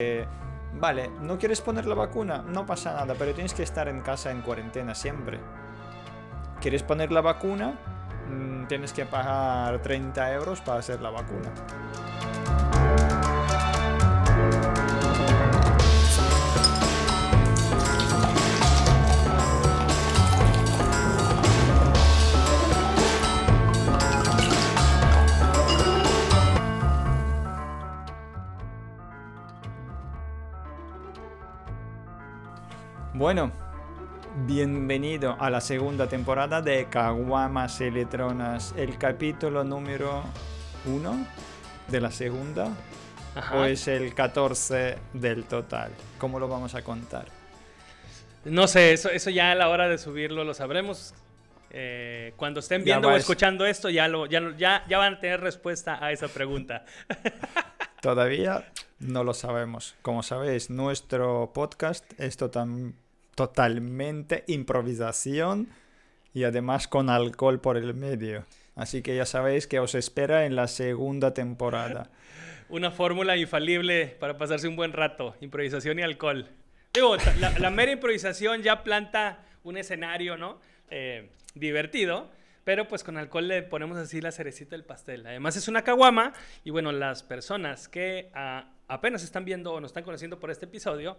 [0.00, 0.24] Eh,
[0.74, 2.44] vale, ¿no quieres poner la vacuna?
[2.46, 5.40] No pasa nada, pero tienes que estar en casa en cuarentena siempre.
[6.60, 7.76] ¿Quieres poner la vacuna?
[8.30, 11.50] Mm, tienes que pagar 30 euros para hacer la vacuna.
[33.18, 33.50] Bueno,
[34.46, 40.22] bienvenido a la segunda temporada de Caguamas Electronas, el capítulo número
[40.86, 41.26] uno
[41.88, 42.68] de la segunda.
[43.54, 45.90] ¿O es el 14 del total?
[46.18, 47.26] ¿Cómo lo vamos a contar?
[48.44, 51.12] No sé, eso, eso ya a la hora de subirlo lo sabremos.
[51.70, 55.40] Eh, cuando estén viendo o escuchando esto, ya, lo, ya, ya, ya van a tener
[55.40, 56.84] respuesta a esa pregunta.
[58.00, 58.64] Todavía
[59.00, 59.96] no lo sabemos.
[60.02, 62.94] Como sabéis, nuestro podcast es total,
[63.38, 65.68] totalmente improvisación
[66.34, 68.44] y además con alcohol por el medio.
[68.74, 72.10] Así que ya sabéis que os espera en la segunda temporada.
[72.68, 76.48] Una fórmula infalible para pasarse un buen rato, improvisación y alcohol.
[77.60, 80.60] La, mera improvisación ya planta un escenario, ¿no?
[80.90, 82.32] Eh, divertido,
[82.64, 85.24] pero pues con alcohol le ponemos así la cerecita del pastel.
[85.28, 86.32] Además es una caguama
[86.64, 90.64] y bueno, las personas que ah, apenas están viendo o nos están conociendo por este
[90.64, 91.18] episodio,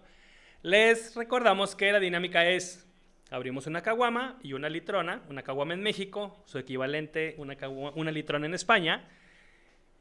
[0.61, 2.87] les recordamos que la dinámica es,
[3.29, 8.45] abrimos una caguama y una litrona, una caguama en México, su equivalente, una, una litrona
[8.45, 9.07] en España,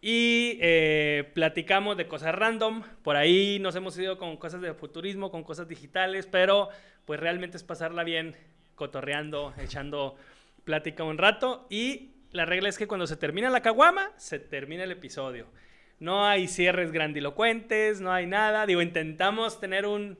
[0.00, 5.30] y eh, platicamos de cosas random, por ahí nos hemos ido con cosas de futurismo,
[5.30, 6.68] con cosas digitales, pero
[7.04, 8.36] pues realmente es pasarla bien,
[8.76, 10.16] cotorreando, echando
[10.64, 14.84] plática un rato, y la regla es que cuando se termina la caguama, se termina
[14.84, 15.46] el episodio.
[15.98, 18.66] No hay cierres grandilocuentes, no hay nada.
[18.66, 20.18] Digo, intentamos tener un,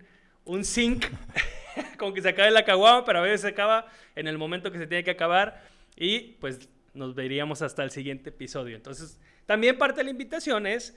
[0.49, 1.07] un sync
[1.99, 4.79] con que se acabe la caguama, pero a veces se acaba en el momento que
[4.79, 5.63] se tiene que acabar
[5.95, 8.75] y pues nos veríamos hasta el siguiente episodio.
[8.75, 10.97] Entonces, también parte de la invitación es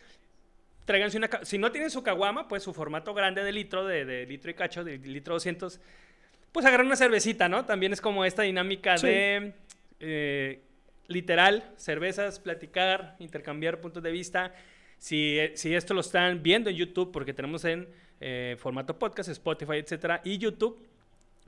[0.85, 4.49] tráiganse una si no tienen su caguama, pues su formato grande de litro de, litro
[4.49, 5.79] y cacho, de litro 200,
[6.51, 7.65] pues agarrar una cervecita, ¿no?
[7.65, 9.53] También es como esta dinámica de
[9.99, 10.63] eh,
[11.07, 14.53] literal, cervezas, platicar, intercambiar puntos de vista.
[15.01, 17.87] Si, si esto lo están viendo en YouTube, porque tenemos en
[18.19, 20.79] eh, formato podcast, Spotify, etcétera, y YouTube.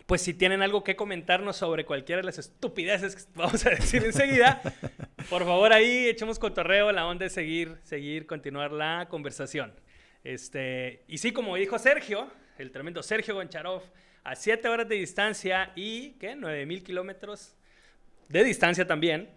[0.08, 4.04] Pues si tienen algo que comentarnos sobre cualquiera de las estupideces que vamos a decir
[4.04, 4.60] enseguida,
[5.30, 9.72] por favor ahí echemos cotorreo, la onda de seguir, seguir, continuar la conversación.
[10.24, 13.84] Este, y sí, como dijo Sergio, el tremendo Sergio Goncharov,
[14.24, 16.36] a 7 horas de distancia y, ¿qué?
[16.36, 17.56] 9 mil kilómetros
[18.30, 19.30] de distancia también.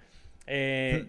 [0.46, 1.06] Eh,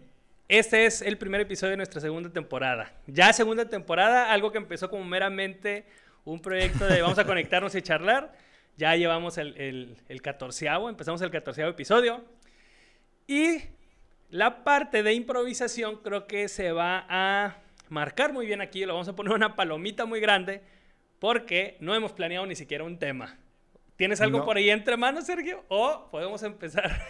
[0.47, 2.94] este es el primer episodio de nuestra segunda temporada.
[3.06, 5.85] Ya segunda temporada, algo que empezó como meramente
[6.24, 8.34] un proyecto de vamos a conectarnos y charlar.
[8.78, 12.24] Ya llevamos el, el, el catorceavo, empezamos el catorceavo episodio.
[13.25, 13.58] Y
[14.30, 17.58] la parte de improvisación creo que se va a
[17.90, 18.85] marcar muy bien aquí.
[18.85, 20.62] Lo vamos a poner una palomita muy grande
[21.19, 23.38] porque no hemos planeado ni siquiera un tema.
[23.97, 25.66] ¿Tienes algo por ahí entre manos, Sergio?
[25.69, 27.02] ¿O podemos empezar?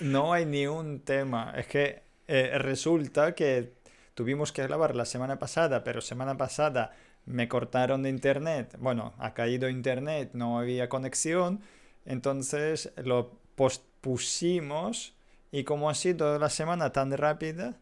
[0.00, 1.52] no hay ni un tema.
[1.54, 3.74] Es que eh, resulta que
[4.14, 6.92] tuvimos que grabar la semana pasada, pero semana pasada
[7.26, 11.60] me cortaron de internet, bueno, ha caído internet, no había conexión,
[12.06, 15.14] entonces lo pospusimos
[15.52, 17.74] y como ha sido la semana tan rápida,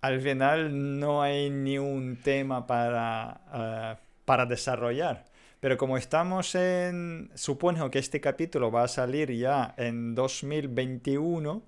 [0.00, 5.29] al final no hay ni un tema para, eh, para desarrollar.
[5.60, 11.62] Pero como estamos en, supongo que este capítulo va a salir ya en 2021,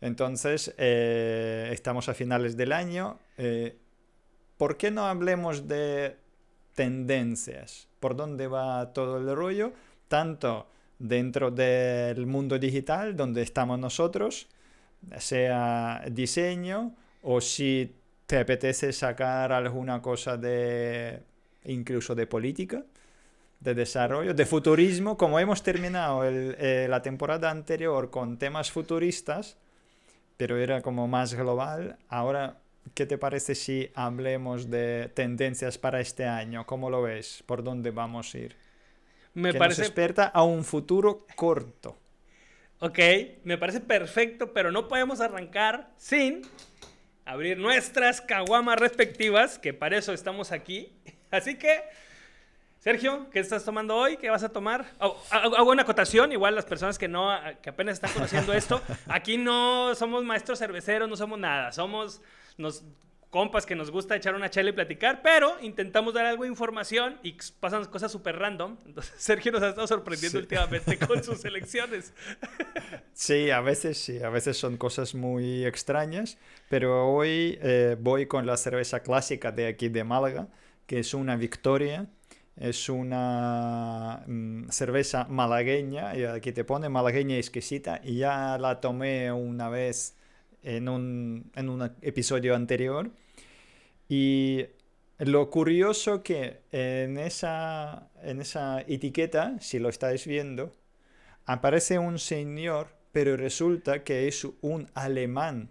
[0.00, 3.18] entonces eh, estamos a finales del año.
[3.36, 3.76] Eh,
[4.56, 6.16] ¿por qué no hablemos de
[6.74, 7.88] tendencias?
[7.98, 9.72] ¿Por dónde va todo el rollo?
[10.06, 14.46] Tanto dentro del mundo digital donde estamos nosotros,
[15.18, 17.94] sea diseño o si
[18.26, 21.22] te apetece sacar alguna cosa de
[21.64, 22.84] incluso de política,
[23.60, 29.56] de desarrollo, de futurismo, como hemos terminado eh, la temporada anterior con temas futuristas,
[30.36, 32.58] pero era como más global, ahora
[32.94, 36.66] ¿qué te parece si hablemos de tendencias para este año?
[36.66, 37.42] ¿Cómo lo ves?
[37.46, 38.56] ¿Por dónde vamos a ir?
[39.34, 39.82] Me parece...
[39.82, 41.98] Nos a un futuro corto.
[42.78, 42.98] Ok,
[43.44, 46.42] me parece perfecto, pero no podemos arrancar sin
[47.24, 50.92] abrir nuestras caguamas respectivas, que para eso estamos aquí.
[51.30, 51.82] Así que,
[52.86, 54.16] Sergio, ¿qué estás tomando hoy?
[54.16, 54.86] ¿Qué vas a tomar?
[55.00, 59.38] Oh, hago una acotación, igual las personas que, no, que apenas están conociendo esto, aquí
[59.38, 62.22] no somos maestros cerveceros, no somos nada, somos
[62.58, 62.84] nos
[63.28, 67.18] compas que nos gusta echar una chela y platicar, pero intentamos dar algo de información
[67.24, 68.76] y pasan cosas súper random.
[68.86, 72.14] Entonces Sergio nos ha estado sorprendiendo últimamente con sus elecciones.
[73.14, 78.46] Sí, a veces sí, a veces son cosas muy extrañas, pero hoy eh, voy con
[78.46, 80.46] la cerveza clásica de aquí de Málaga,
[80.86, 82.06] que es una Victoria.
[82.56, 89.30] Es una mm, cerveza malagueña, y aquí te pone malagueña exquisita, y ya la tomé
[89.30, 90.16] una vez
[90.62, 93.10] en un, en un episodio anterior.
[94.08, 94.66] Y
[95.18, 100.72] lo curioso que en esa, en esa etiqueta, si lo estáis viendo,
[101.46, 105.70] aparece un señor, pero resulta que es un alemán.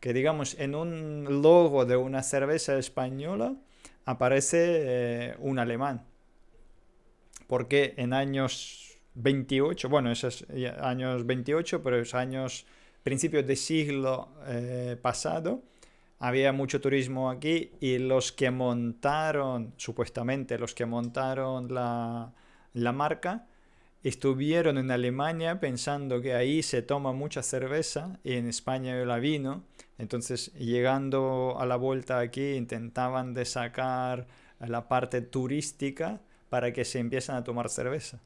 [0.00, 3.54] Que digamos, en un logo de una cerveza española
[4.04, 4.58] aparece
[5.30, 6.04] eh, un alemán.
[7.46, 10.46] Porque en años 28, bueno, esos
[10.80, 12.66] años 28, pero es años
[13.02, 15.62] principios del siglo eh, pasado,
[16.18, 22.32] había mucho turismo aquí y los que montaron, supuestamente los que montaron la,
[22.72, 23.46] la marca,
[24.02, 29.64] estuvieron en Alemania pensando que ahí se toma mucha cerveza y en España la vino.
[29.98, 34.26] Entonces, llegando a la vuelta aquí, intentaban de sacar
[34.60, 36.20] la parte turística
[36.54, 38.20] para que se empiecen a tomar cerveza.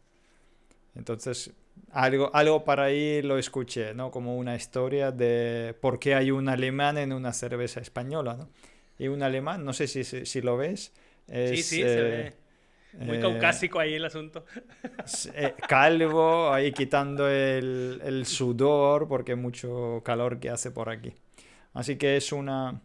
[0.95, 1.51] Entonces,
[1.93, 4.11] algo, algo para ahí lo escuché, ¿no?
[4.11, 8.51] Como una historia de por qué hay un alemán en una cerveza española, ¿no?
[8.99, 10.93] Y un alemán, no sé si, si, lo ves.
[11.27, 12.27] sí, sí, se ve.
[12.27, 14.45] Eh, Muy caucásico ahí el asunto.
[15.33, 21.15] Eh, calvo, ahí quitando el, el sudor porque mucho calor que hace por aquí.
[21.73, 22.83] Así que es una,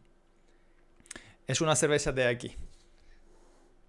[1.48, 2.56] es una cerveza de aquí.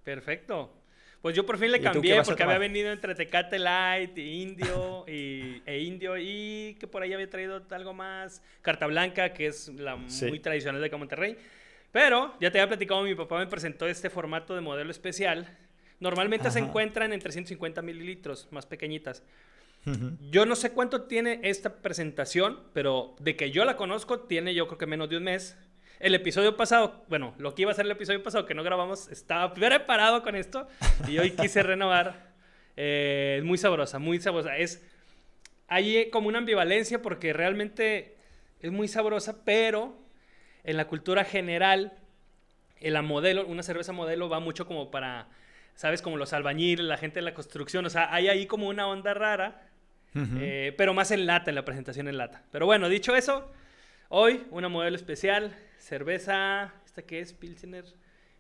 [0.02, 0.83] Perfecto.
[1.24, 5.78] Pues yo por fin le cambié porque había venido entre Tecate Light, Indio y, e
[5.80, 8.42] Indio y que por ahí había traído algo más.
[8.60, 11.38] Carta Blanca, que es la muy tradicional de acá Monterrey.
[11.92, 15.48] Pero ya te había platicado, mi papá me presentó este formato de modelo especial.
[15.98, 19.22] Normalmente se encuentran en 350 mililitros, más pequeñitas.
[20.30, 24.66] Yo no sé cuánto tiene esta presentación, pero de que yo la conozco, tiene yo
[24.66, 25.56] creo que menos de un mes.
[26.00, 29.08] El episodio pasado, bueno, lo que iba a ser el episodio pasado que no grabamos,
[29.08, 30.66] estaba preparado con esto
[31.08, 32.34] y hoy quise renovar.
[32.76, 34.56] Eh, es muy sabrosa, muy sabrosa.
[34.56, 34.84] Es,
[35.68, 38.16] hay como una ambivalencia porque realmente
[38.58, 39.96] es muy sabrosa, pero
[40.64, 41.92] en la cultura general,
[42.80, 45.28] en la modelo, una cerveza modelo va mucho como para,
[45.76, 46.02] ¿sabes?
[46.02, 47.86] Como los albañiles, la gente de la construcción.
[47.86, 49.68] O sea, hay ahí como una onda rara,
[50.16, 52.42] eh, pero más en lata, en la presentación en lata.
[52.50, 53.52] Pero bueno, dicho eso,
[54.08, 57.34] hoy una modelo especial cerveza, ¿esta qué es?
[57.34, 57.84] Pilsener.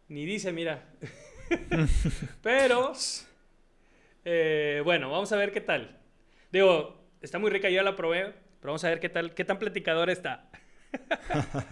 [0.08, 0.88] Ni dice, mira.
[2.42, 2.94] Pero,
[4.24, 6.00] eh, bueno, vamos a ver qué tal.
[6.50, 9.58] Digo, está muy rica, yo la probé, pero vamos a ver qué tal, qué tan
[9.58, 10.48] platicador está.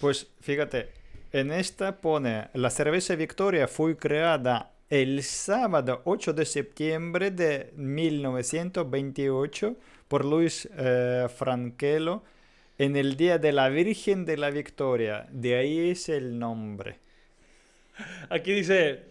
[0.00, 0.92] pues fíjate,
[1.32, 9.74] en esta pone, la cerveza Victoria fue creada el sábado 8 de septiembre de 1928
[10.06, 12.22] por Luis eh, Franquelo
[12.78, 15.26] en el día de la Virgen de la Victoria.
[15.30, 16.98] De ahí es el nombre.
[18.28, 19.04] Aquí dice,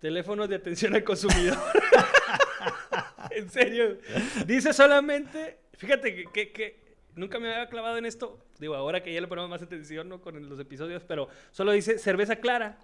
[0.00, 1.58] teléfono de atención al consumidor.
[3.30, 3.98] en serio.
[4.46, 6.80] Dice solamente, fíjate que,
[7.14, 8.38] nunca me había clavado en esto.
[8.58, 10.20] Digo, ahora que ya le ponemos más atención ¿no?
[10.20, 12.78] con los episodios, pero solo dice cerveza clara.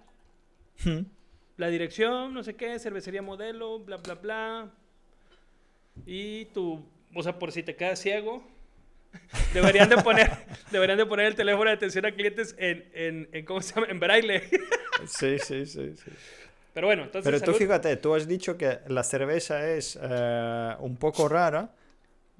[1.57, 4.71] La dirección, no sé qué, cervecería modelo, bla, bla, bla.
[6.05, 8.43] Y tu, o sea, por si te quedas ciego,
[9.53, 10.31] Deberían de poner,
[10.71, 13.87] deberían de poner el teléfono de atención a clientes en, en, ¿cómo se llama?
[13.89, 14.43] En braille.
[15.07, 16.11] Sí, sí, sí, sí.
[16.73, 17.29] Pero bueno, entonces...
[17.29, 21.71] Pero tú fíjate, tú has dicho que la cerveza es eh, un poco rara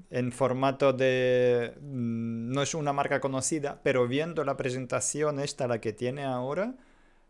[0.10, 1.74] en formato de...
[1.82, 6.76] Mm, no es una marca conocida, pero viendo la presentación esta, la que tiene ahora,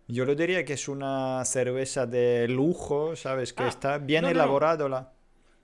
[0.08, 3.54] yo lo diría que es una cerveza de lujo, ¿sabes?
[3.54, 5.12] Que ah, está bien elaborada la...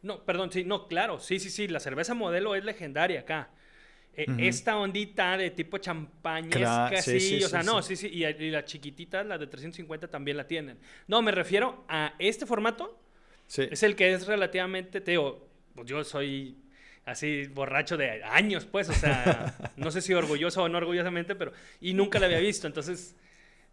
[0.01, 3.50] No, perdón, sí, no, claro, sí, sí, sí, la cerveza modelo es legendaria acá.
[4.13, 8.65] Eh, esta ondita de tipo champaña es sí, o sea, no, sí, sí, y, las
[8.65, 10.77] chiquititas, las de 350 también la tienen.
[11.07, 12.99] No, me refiero a este formato.
[13.57, 16.57] Es el que es relativamente, te digo, pues yo soy
[17.05, 21.51] así borracho de años, pues, o sea, no sé si orgulloso o no orgullosamente, pero,
[21.81, 23.15] y nunca la había visto, entonces,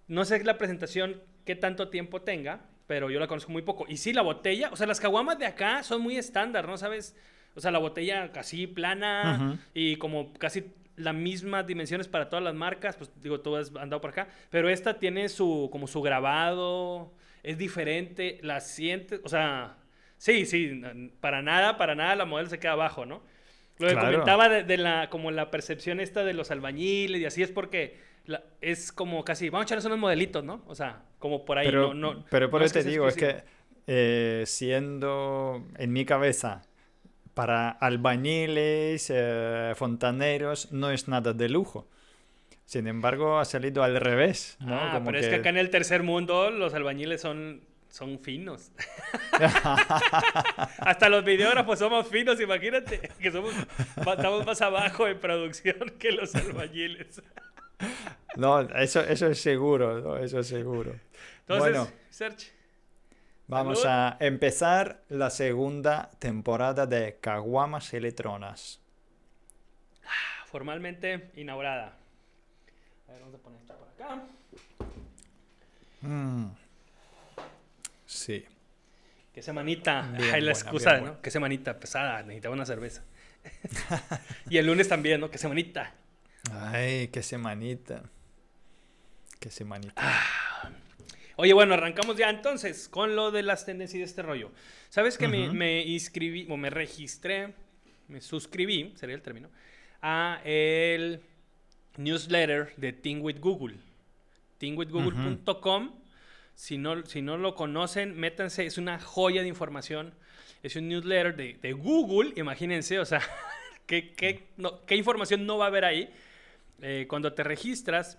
[0.09, 3.85] no sé la presentación qué tanto tiempo tenga, pero yo la conozco muy poco.
[3.88, 6.76] Y sí, la botella, o sea, las caguamas de acá son muy estándar, ¿no?
[6.78, 7.14] ¿Sabes?
[7.59, 12.55] O sea, la botella casi plana y como casi las mismas dimensiones para todas las
[12.55, 17.12] marcas, pues digo, tú has andado por acá, pero esta tiene su, como su grabado,
[17.43, 19.77] es diferente, la sientes, o sea,
[20.19, 20.83] sí, sí,
[21.21, 23.23] para nada, para nada la modelo se queda abajo, ¿no?
[23.79, 27.50] Lo que comentaba de, la, como la percepción esta de los albañiles y así es
[27.50, 27.99] porque
[28.61, 30.62] es como casi, vamos a echarles unos modelitos, ¿no?
[30.69, 31.67] O sea, como por ahí.
[31.67, 33.43] Pero, no, pero por eso te digo, es que
[33.87, 36.62] eh, siendo en mi cabeza
[37.38, 41.87] para albañiles, eh, fontaneros, no es nada de lujo.
[42.64, 44.75] Sin embargo, ha salido al revés, ¿no?
[44.75, 48.73] Ah, pero es que acá en el tercer mundo los albañiles son, son finos.
[50.78, 53.54] Hasta los videógrafos somos finos, imagínate, que somos,
[53.97, 57.23] estamos más abajo en producción que los albañiles.
[58.35, 60.92] no, eso, eso es seguro, eso es seguro.
[61.42, 62.58] Entonces, bueno, Search.
[63.49, 68.78] Vamos a empezar la segunda temporada de Caguamas Electronas.
[70.45, 71.97] Formalmente inaugurada.
[73.09, 74.23] A ver, vamos a poner esto por acá.
[76.02, 76.49] Mm.
[78.05, 78.45] Sí.
[79.33, 80.12] Qué semanita.
[80.31, 81.23] Ay, la excusa, ¿no?
[81.23, 82.23] Qué semanita pesada.
[82.25, 83.02] Necesitaba una cerveza.
[84.50, 85.31] y el lunes también, ¿no?
[85.31, 85.95] Qué semanita.
[86.52, 88.02] Ay, qué semanita.
[89.40, 89.95] Qué semanita.
[89.97, 90.48] Ah.
[91.40, 94.50] Oye, bueno, arrancamos ya entonces con lo de las tendencias de este rollo.
[94.88, 97.54] ¿Sabes que me, me, inscribí, o me registré,
[98.09, 99.49] me suscribí, sería el término,
[100.02, 101.21] a el
[101.97, 103.76] newsletter de Think with Google.
[104.59, 105.92] Thingwithgoogle.com.
[106.57, 110.14] Si no, si no lo conocen, métanse, es una joya de información.
[110.64, 113.23] Es un newsletter de, Google, imagínense, o sea,
[113.87, 114.49] ¿qué, qué,
[114.87, 116.12] ¿qué, información no va a haber ahí?
[116.83, 118.18] Eh, cuando te registras,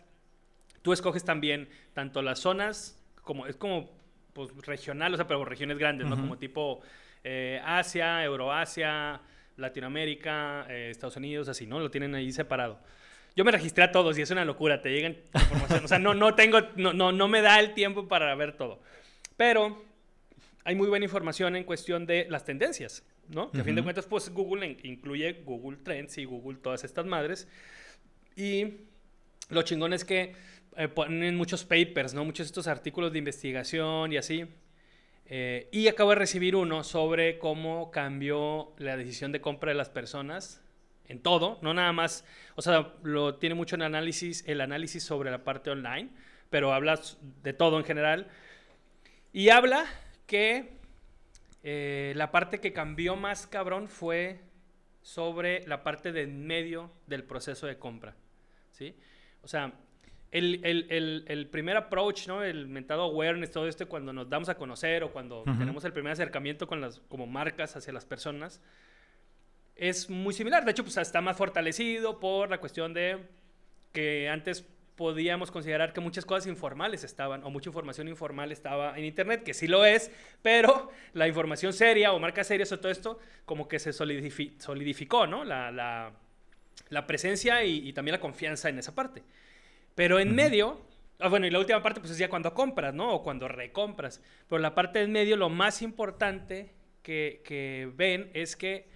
[0.84, 2.99] tú escoges también tanto las zonas,
[3.30, 3.92] como es como
[4.34, 6.16] pues, regional, o sea, pero regiones grandes, ¿no?
[6.16, 6.82] Como tipo
[7.24, 9.22] eh, Asia, Euroasia,
[9.56, 11.80] Latinoamérica, eh, Estados Unidos, así, ¿no?
[11.80, 12.80] Lo tienen ahí separado.
[13.36, 15.86] Yo me registré a todos y es una locura, te llegan información.
[15.86, 18.82] O sea, no, no tengo, no, no, no me da el tiempo para ver todo.
[19.38, 19.80] Pero
[20.64, 23.52] hay muy buena información en cuestión de las tendencias, ¿no?
[23.52, 27.48] Que a fin de cuentas, pues Google incluye Google Trends y Google todas estas madres.
[28.36, 28.78] Y
[29.50, 30.34] lo chingón es que
[30.78, 32.26] eh, ponen muchos papers, ¿no?
[32.26, 34.46] Muchos de estos artículos de investigación y así.
[35.26, 39.90] Eh, y acabo de recibir uno sobre cómo cambió la decisión de compra de las
[39.90, 40.64] personas
[41.10, 42.24] en todo, no nada más,
[42.56, 46.10] o sea, lo tiene mucho en análisis, el análisis sobre la parte online,
[46.50, 47.00] pero habla
[47.44, 48.28] de todo en general.
[49.34, 49.86] Y habla
[50.28, 50.78] que
[51.64, 54.42] eh, la parte que cambió más cabrón fue
[55.02, 58.16] sobre la parte de en medio del proceso de compra,
[58.72, 58.96] ¿sí?
[59.42, 59.74] O sea,
[60.32, 62.44] el, el, el, primer approach, ¿no?
[62.44, 66.14] El mentado awareness, todo esto, cuando nos damos a conocer o cuando tenemos el primer
[66.14, 68.62] acercamiento con las como marcas hacia las personas,
[69.76, 70.66] es muy similar.
[70.66, 73.18] De hecho, pues está más fortalecido por la cuestión de
[73.92, 79.06] que antes podíamos considerar que muchas cosas informales estaban, o mucha información informal estaba en
[79.06, 83.20] Internet, que sí lo es, pero la información seria o marca seria sobre todo esto,
[83.46, 85.46] como que se solidificó, ¿no?
[85.46, 86.12] La, la,
[86.90, 89.24] la presencia y, y, también la confianza en esa parte.
[90.00, 90.80] Pero en medio,
[91.20, 93.14] ah, bueno, y la última parte, pues es ya cuando compras, ¿no?
[93.14, 94.24] O cuando recompras.
[94.48, 96.72] Pero la parte en medio, lo más importante
[97.04, 98.88] que, que ven es que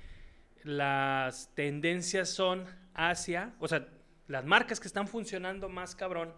[0.64, 3.86] las tendencias son hacia, o sea,
[4.30, 6.32] las marcas que están funcionando más cabrón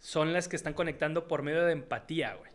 [0.00, 2.50] son las que están conectando por medio de empatía, güey.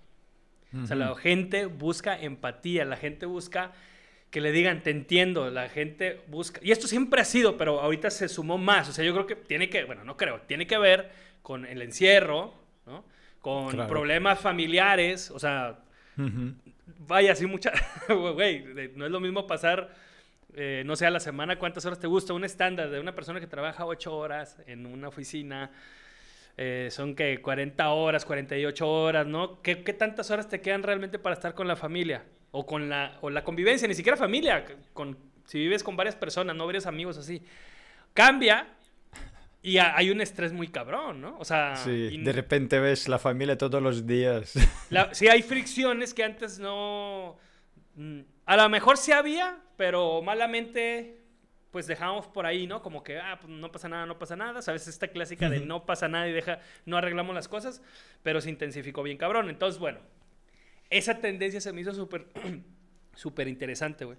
[0.83, 3.71] O sea, la gente busca empatía, la gente busca
[4.33, 8.09] que le digan, te entiendo, la gente busca, y esto siempre ha sido, pero ahorita
[8.09, 10.79] se sumó más, o sea, yo creo que tiene que, bueno, no creo, tiene que
[10.79, 11.11] ver
[11.43, 12.55] con el encierro,
[12.87, 13.05] ¿no?
[13.41, 15.77] Con problemas familiares, o sea,
[17.07, 17.71] vaya, así mucha,
[18.09, 19.91] güey, no es lo mismo pasar
[20.55, 22.33] eh, no sé, a la semana, ¿cuántas horas te gusta?
[22.33, 25.71] Un estándar de una persona que trabaja 8 horas en una oficina,
[26.57, 29.61] eh, son que 40 horas, 48 horas, ¿no?
[29.61, 32.23] ¿Qué, tantas horas te quedan realmente para estar con la familia?
[32.55, 36.55] O con la, o la convivencia, ni siquiera familia, con, si vives con varias personas,
[36.55, 37.41] no varios amigos así.
[38.13, 38.67] Cambia
[39.61, 41.37] y hay un estrés muy cabrón, ¿no?
[41.39, 41.75] O sea...
[41.77, 44.53] Sí, de repente ves la familia todos los días.
[45.13, 47.37] sí, hay fricciones que antes no...
[47.95, 51.23] Mm, a lo mejor sí había, pero malamente
[51.73, 52.83] pues dejamos por ahí, ¿no?
[52.83, 54.61] Como que, ah, pues no pasa nada, no pasa nada.
[54.61, 57.81] Sabes, esta clásica de no pasa nada y deja, no arreglamos las cosas,
[58.21, 59.49] pero se intensificó bien cabrón.
[59.49, 59.99] Entonces, bueno,
[60.89, 62.27] esa tendencia se me hizo súper,
[63.15, 64.17] súper interesante, güey.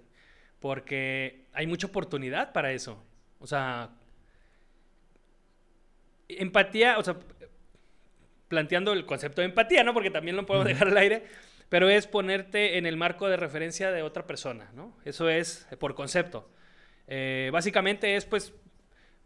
[0.59, 3.03] Porque hay mucha oportunidad para eso.
[3.39, 3.91] O sea,
[6.27, 7.17] empatía, o sea,
[8.47, 9.93] planteando el concepto de empatía, ¿no?
[9.93, 11.23] Porque también lo podemos dejar al aire
[11.69, 14.95] pero es ponerte en el marco de referencia de otra persona, ¿no?
[15.03, 16.49] Eso es por concepto.
[17.07, 18.53] Eh, básicamente es pues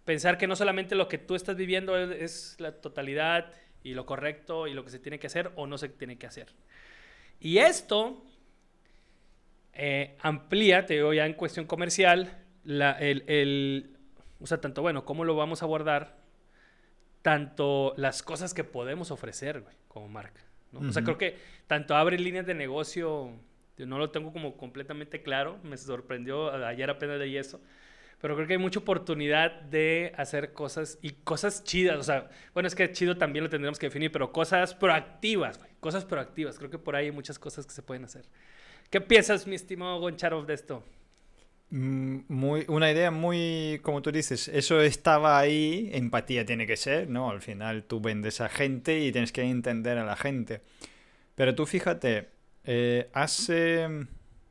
[0.06, 3.52] pensar que no solamente lo que tú estás viviendo es, la totalidad
[3.84, 6.28] y lo correcto y lo que se tiene que hacer o no se tiene que
[6.28, 6.48] hacer.
[7.40, 8.24] Y esto
[9.74, 13.98] eh, amplía, te digo ya en cuestión comercial, el,
[14.40, 16.18] o sea, tanto bueno, cómo lo vamos a abordar,
[17.22, 20.42] tanto las cosas que podemos ofrecer, güey, como marca.
[20.72, 20.88] ¿no?
[20.88, 23.32] O sea, creo que tanto abre líneas de negocio,
[23.78, 27.62] yo no lo tengo como completamente claro, me sorprendió, ayer apenas de eso,
[28.20, 32.68] pero creo que hay mucha oportunidad de hacer cosas y cosas chidas, o sea, bueno,
[32.68, 36.70] es que chido también lo tendremos que definir, pero cosas proactivas, güey, cosas proactivas, creo
[36.70, 38.26] que por ahí hay muchas cosas que se pueden hacer.
[38.90, 40.84] ¿Qué piensas, mi estimado Goncharov, de esto?
[41.72, 47.10] Mm, muy, una idea muy, como tú dices, eso estaba ahí, empatía tiene que ser,
[47.10, 47.30] ¿no?
[47.30, 50.62] Al final tú vendes a gente y tienes que entender a la gente.
[51.36, 52.30] Pero tú fíjate,
[52.66, 53.88] eh, hace,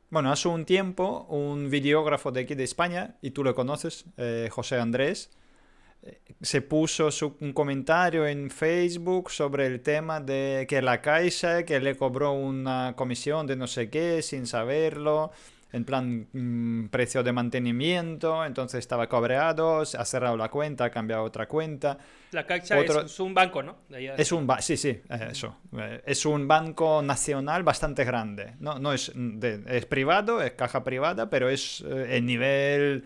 [0.09, 4.47] bueno, hace un tiempo un videógrafo de aquí de España, y tú lo conoces, eh,
[4.51, 5.31] José Andrés,
[6.41, 7.09] se puso
[7.41, 12.93] un comentario en Facebook sobre el tema de que la Caixa, que le cobró una
[12.95, 15.31] comisión de no sé qué sin saberlo
[15.71, 21.23] en plan mm, precio de mantenimiento, entonces estaba cobreado, ha cerrado la cuenta, ha cambiado
[21.23, 21.97] otra cuenta.
[22.31, 23.77] La Caixa es, un banco, ¿no?
[23.89, 25.57] es un sí, sí, eso.
[25.77, 28.55] Eh, es un banco nacional bastante grande.
[28.59, 29.11] No, no es,
[29.67, 33.03] es privado, es caja privada, pero es eh, en nivel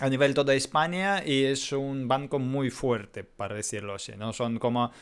[0.00, 4.32] a nivel toda España y es un banco muy fuerte, para decirlo así, ¿no?
[4.32, 4.92] Son como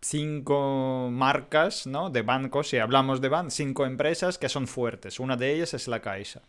[0.00, 2.10] cinco marcas ¿no?
[2.10, 5.20] de bancos, si hablamos de bancos, cinco empresas que son fuertes.
[5.20, 6.42] Una de ellas es la Caixa.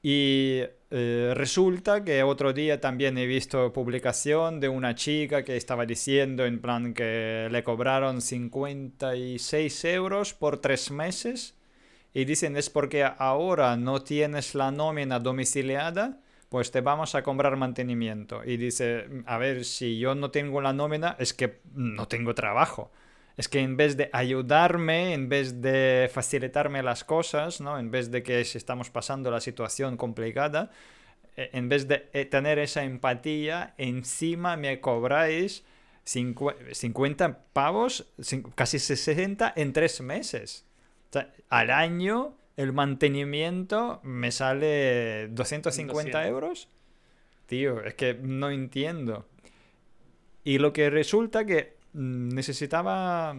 [0.00, 5.86] Y eh, resulta que otro día también he visto publicación de una chica que estaba
[5.86, 11.57] diciendo en plan que le cobraron 56 euros por tres meses.
[12.14, 17.56] Y dicen es porque ahora no tienes la nómina domiciliada pues te vamos a comprar
[17.56, 18.42] mantenimiento.
[18.44, 22.90] Y dice, a ver, si yo no tengo la nómina, es que no tengo trabajo.
[23.36, 27.78] Es que en vez de ayudarme, en vez de facilitarme las cosas, ¿no?
[27.78, 30.70] En vez de que si estamos pasando la situación complicada,
[31.36, 35.64] eh, en vez de eh, tener esa empatía, encima me cobráis
[36.04, 38.08] 50 pavos,
[38.54, 40.67] casi 60 en tres meses.
[41.10, 46.68] Sea, al año el mantenimiento me sale 250 euros.
[47.46, 49.26] Tío, es que no entiendo.
[50.44, 53.36] Y lo que resulta que mm, necesitaba...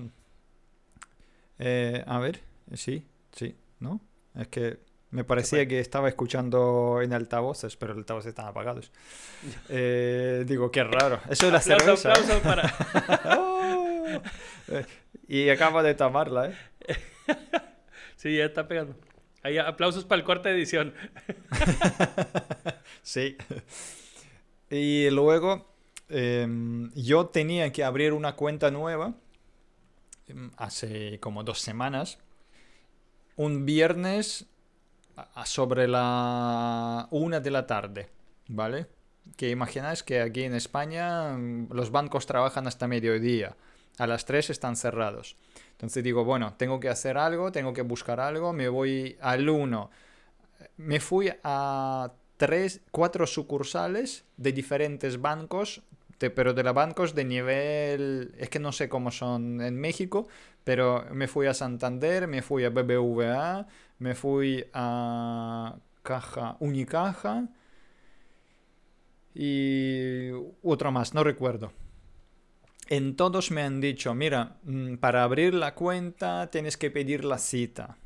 [1.59, 2.39] Eh, a ver,
[2.73, 3.99] sí, sí, ¿no?
[4.35, 4.79] Es que
[5.11, 8.91] me parecía que estaba escuchando en altavoces, pero los altavoces están apagados.
[9.69, 11.19] Eh, digo, qué raro.
[11.29, 12.13] Eso es la cerveza.
[12.13, 12.41] ¿eh?
[12.43, 12.73] para...
[13.37, 14.21] Oh.
[15.27, 16.55] y acaba de tomarla, ¿eh?
[18.15, 18.95] sí, ya está pegando.
[19.41, 20.93] Hay aplausos para el corte edición.
[23.01, 23.37] sí.
[24.69, 25.73] Y luego
[26.09, 29.15] em, yo tenía que abrir una cuenta nueva
[30.27, 32.19] em, hace como dos semanas.
[33.37, 34.47] Un viernes
[35.45, 38.09] sobre la una de la tarde,
[38.47, 38.87] ¿vale?
[39.37, 43.55] Que imagináis que aquí en España mm, los bancos trabajan hasta mediodía.
[43.97, 45.35] A las tres están cerrados.
[45.79, 49.89] Entonces digo, bueno, tengo que hacer algo, tengo que buscar algo, me voy al 1.
[50.75, 55.81] Me fui a tres, cuatro sucursales de diferentes bancos,
[56.17, 60.27] pero de los bancos de nivel, es que no sé cómo son en México,
[60.65, 63.65] pero me fui a Santander, me fui a BBVA,
[63.99, 67.47] me fui a Caja, Unicaja
[69.33, 71.71] y otro más, no recuerdo
[72.89, 77.37] en todos me han dicho, mira, mm, para abrir la cuenta tienes que pedir la
[77.37, 77.97] cita.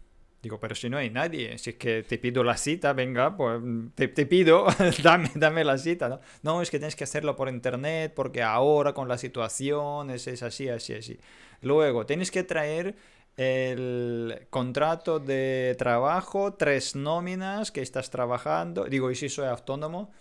[0.42, 3.62] Digo, pero si no hay nadie, si es que te pido la cita, venga, pues
[3.96, 4.68] te, pido,
[5.04, 6.10] dame, dame la cita.
[6.10, 6.20] ¿no?
[6.42, 10.44] no, es que tienes que hacerlo por internet porque ahora con la situación es, es
[10.44, 11.18] así, así, así.
[11.62, 12.96] Luego, tienes que traer
[13.38, 18.84] el contrato de trabajo, tres nóminas que estás trabajando.
[18.84, 20.12] Digo, y si soy autónomo,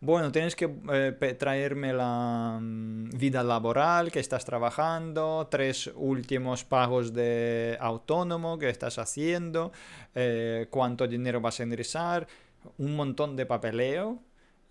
[0.00, 7.12] bueno, tienes que eh, traerme la mm, vida laboral que estás trabajando, tres últimos pagos
[7.12, 9.72] de autónomo que estás haciendo,
[10.14, 12.26] eh, cuánto dinero vas a ingresar,
[12.78, 14.22] un montón de papeleo.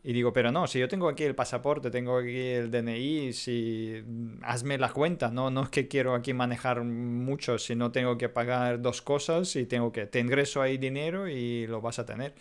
[0.01, 4.01] Y digo, pero no, si yo tengo aquí el pasaporte, tengo aquí el DNI, si
[4.03, 8.17] mm, hazme la cuenta, no, no es que quiero aquí manejar mucho, si no tengo
[8.17, 12.05] que pagar dos cosas y tengo que, te ingreso ahí dinero y lo vas a
[12.05, 12.33] tener.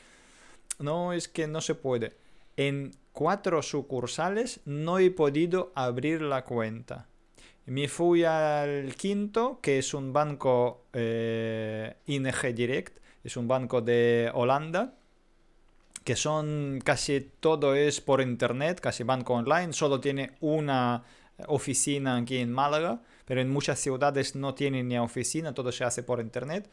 [0.79, 2.28] No, es que no se puede
[2.59, 7.07] en cuatro sucursales no he podido abrir la cuenta.
[7.67, 14.31] Me fui al quinto, que es un banco eh, ING Direct, es un banco de
[14.35, 14.95] Holanda,
[16.03, 21.05] que son casi todo es por internet, casi banco online, solo tiene una
[21.47, 26.03] oficina aquí en Málaga, pero en muchas ciudades no tiene ni oficina, todo se hace
[26.03, 26.69] por internet.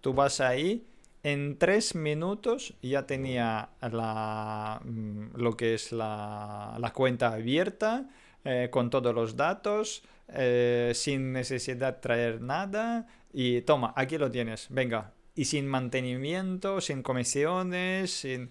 [0.00, 0.86] Tú vas ahí
[1.24, 8.10] en tres minutos ya tenía la, mm, lo que es la, cuenta abierta,
[8.44, 13.06] eh, con todos los datos, eh, sin necesidad de traer nada.
[13.32, 15.14] Y toma, aquí lo tienes, venga.
[15.34, 18.50] Y sin mantenimiento, sin comisiones, sin...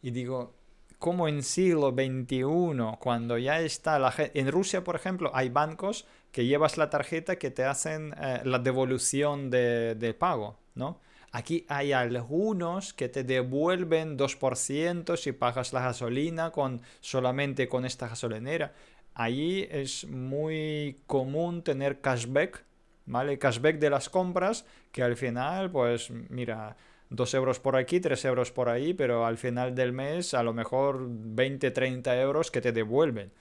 [0.00, 0.54] Y digo,
[0.98, 4.40] ¿cómo en siglo XXI, cuando ya está la gente...
[4.40, 8.58] En Rusia, por ejemplo, hay bancos que llevas la tarjeta que te hacen eh, la
[8.58, 11.00] devolución de, de pago, ¿no?
[11.30, 18.08] Aquí hay algunos que te devuelven 2% si pagas la gasolina con, solamente con esta
[18.08, 18.72] gasolinera.
[19.14, 22.64] Allí es muy común tener cashback,
[23.06, 23.38] ¿vale?
[23.38, 26.76] Cashback de las compras que al final, pues mira,
[27.10, 30.54] 2 euros por aquí, 3 euros por ahí, pero al final del mes a lo
[30.54, 33.32] mejor 20, 30 euros que te devuelven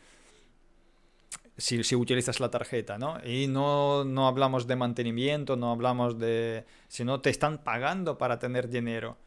[1.57, 3.17] si, si, utilizas la tarjeta, ¿no?
[3.25, 6.65] Y no, no hablamos de mantenimiento, no hablamos de...
[6.87, 9.17] sino te están pagando para tener dinero.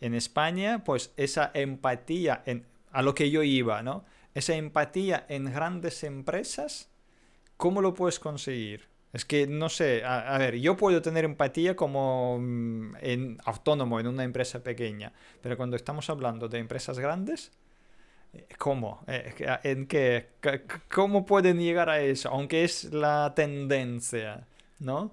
[0.00, 4.04] En España, pues esa empatía, en, a lo que yo iba, ¿no?
[4.34, 6.90] Esa empatía en grandes empresas,
[7.56, 8.88] ¿cómo lo puedes conseguir?
[9.12, 13.98] Es que no sé, a, a, ver, yo puedo tener empatía como mm, en autónomo
[13.98, 17.50] en una empresa pequeña, pero cuando estamos hablando de empresas grandes,
[18.58, 19.02] ¿Cómo?
[19.06, 20.28] Eh, ¿En qué?
[20.92, 22.28] ¿Cómo pueden llegar a eso?
[22.30, 24.46] Aunque es la tendencia,
[24.78, 25.12] ¿no?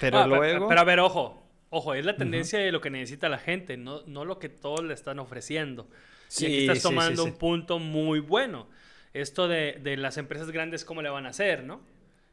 [0.00, 0.68] Pero ah, luego...
[0.68, 1.42] Pero, a ver, ojo.
[1.70, 4.82] Ojo, es la tendencia de lo que necesita la gente, no, no lo que todos
[4.82, 5.86] le están ofreciendo.
[6.28, 8.68] Sí, y aquí estás tomando un punto muy bueno.
[9.12, 11.80] Esto de, de, las empresas grandes, ¿cómo le van a hacer, no?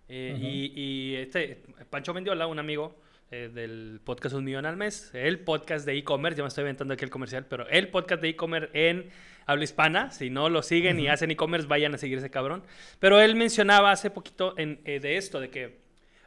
[0.08, 2.96] Eh, y, y, este, Pancho Mendiola, un amigo
[3.32, 6.94] eh, del podcast Un Millón al Mes, el podcast de e-commerce, ya me estoy inventando
[6.94, 9.10] aquí el comercial, pero el podcast de e-commerce en
[9.46, 10.12] habla hispana.
[10.12, 12.64] Si no lo siguen y hacen e-commerce, vayan a seguir ese cabrón.
[13.00, 15.80] Pero él mencionaba hace poquito en, eh, de esto, de que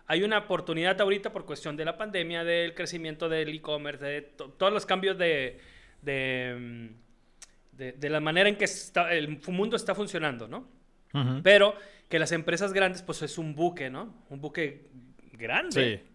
[0.07, 4.72] hay una oportunidad ahorita por cuestión de la pandemia, del crecimiento del e-commerce, de todos
[4.72, 5.61] los cambios de,
[6.02, 6.87] mm,
[7.76, 10.76] de, de, la manera en que está, el mundo está funcionando, ¿no?
[11.42, 11.74] Pero
[12.09, 14.24] que las empresas grandes, pues es un buque, ¿no?
[14.28, 14.88] Un buque
[15.33, 16.02] grande.
[16.04, 16.11] Sí.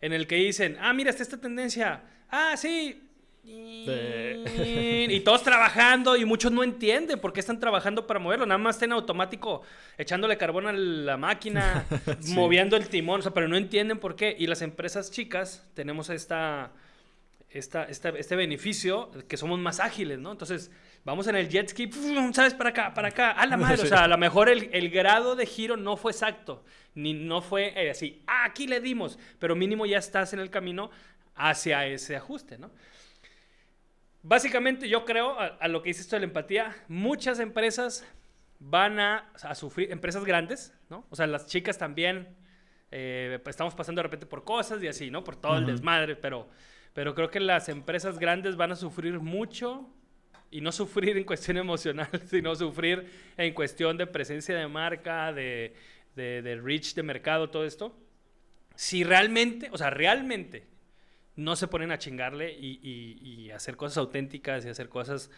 [0.00, 2.02] En el que dicen, ah, mira, está esta tendencia.
[2.30, 3.07] Ah, sí,
[5.08, 8.46] y todos trabajando y muchos no entienden por qué están trabajando para moverlo.
[8.46, 9.62] Nada más están en automático
[9.96, 11.86] echándole carbón a la máquina,
[12.28, 14.34] moviendo el timón, o sea, pero no entienden por qué.
[14.38, 16.72] Y las empresas chicas tenemos esta,
[17.50, 20.32] esta, este beneficio que somos más ágiles, ¿no?
[20.32, 20.70] Entonces,
[21.04, 21.90] vamos en el jet ski,
[22.32, 22.54] ¿sabes?
[22.54, 23.82] Para acá, para acá, a la madre.
[23.82, 27.40] O sea, a lo mejor el, el, grado de giro no fue exacto, ni no
[27.40, 30.90] fue eh, así, ah, aquí le dimos, pero mínimo ya estás en el camino
[31.34, 32.70] hacia ese ajuste, ¿no?
[34.22, 38.04] Básicamente yo creo, a, lo que dice esto de la empatía, muchas empresas
[38.58, 41.06] van a, sufrir, empresas grandes, ¿no?
[41.10, 42.28] O sea, las chicas también,
[42.90, 45.22] eh, pues, estamos pasando de repente por cosas y así, ¿no?
[45.22, 46.48] Por todo el desmadre, pero,
[46.94, 49.88] pero creo que las empresas grandes van a sufrir mucho
[50.50, 55.74] y no sufrir en cuestión emocional, sino sufrir en cuestión de presencia de marca, de,
[56.16, 57.96] de, de reach de mercado, todo esto.
[58.74, 60.66] Si realmente, o sea, realmente
[61.38, 65.30] no se ponen a chingarle y, hacer cosas auténticas y hacer cosas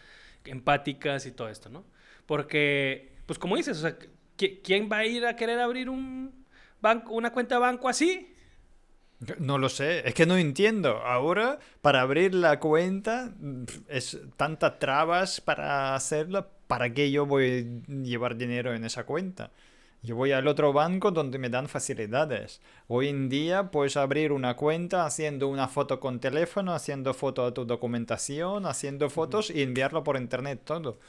[0.43, 1.85] empáticas y todo esto, ¿no?
[2.25, 3.95] Porque, pues como dices, o sea,
[4.35, 6.45] ¿quién va a ir a querer abrir un
[6.81, 8.33] banco, una cuenta de banco así?
[9.37, 10.97] No lo sé, es que no entiendo.
[10.97, 13.33] Ahora, para abrir la cuenta,
[13.87, 16.47] es tantas trabas para hacerla.
[16.65, 19.51] ¿Para qué yo voy a llevar dinero en esa cuenta?
[20.03, 22.59] Yo voy al otro banco donde me dan facilidades.
[22.87, 27.51] Hoy en día puedes abrir una cuenta haciendo una foto con teléfono, haciendo foto de
[27.51, 30.99] tu documentación, haciendo fotos y enviarlo por internet todo.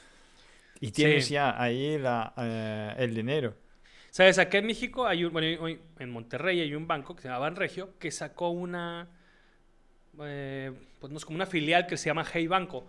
[0.79, 3.55] Y tienes ya ahí la, eh, el dinero.
[4.11, 4.37] ¿Sabes?
[4.37, 7.97] Aquí en México hay un, bueno, en Monterrey hay un banco que se llama Banregio
[7.97, 9.07] que sacó una,
[10.21, 12.85] eh, pues no es como una filial que se llama Hey Banco.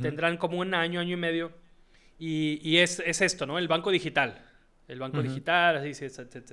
[0.00, 1.52] Tendrán como un año, año y medio.
[2.18, 3.58] Y, y es, es esto, ¿no?
[3.58, 4.51] El banco digital
[4.92, 6.52] el banco digital, así, etc,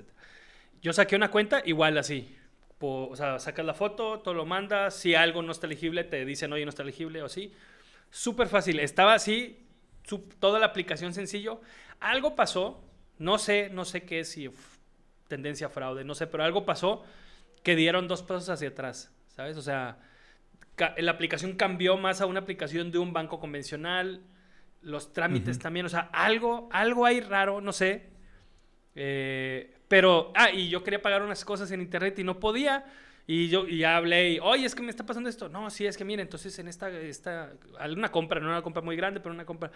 [0.82, 2.36] Yo saqué una cuenta igual así.
[2.80, 4.96] o sea, sacas la foto, todo lo mandas.
[4.96, 7.54] Si algo no está elegible, te dicen, oye, no está elegible o así.
[8.10, 8.80] Súper fácil.
[8.80, 9.68] Estaba así,
[10.40, 11.62] toda la aplicación sencillo.
[12.00, 12.84] Algo pasó,
[13.18, 14.50] no sé, no sé qué, si
[15.28, 17.04] tendencia fraude, no sé, pero algo pasó
[17.64, 19.58] que dieron dos pasos hacia atrás, ¿sabes?
[19.58, 20.00] O sea,
[20.98, 24.22] la aplicación cambió más a una aplicación de un banco convencional,
[24.82, 28.10] los trámites también, o sea, algo, algo hay raro, no sé,
[28.96, 32.86] eh, pero, ah, y yo quería pagar unas cosas en internet y no podía.
[33.28, 35.50] Y yo y ya hablé y, oye, es que me está pasando esto.
[35.50, 38.96] No, sí, es que mire, entonces en esta, esta, alguna compra, no una compra muy
[38.96, 39.72] grande, pero una compra,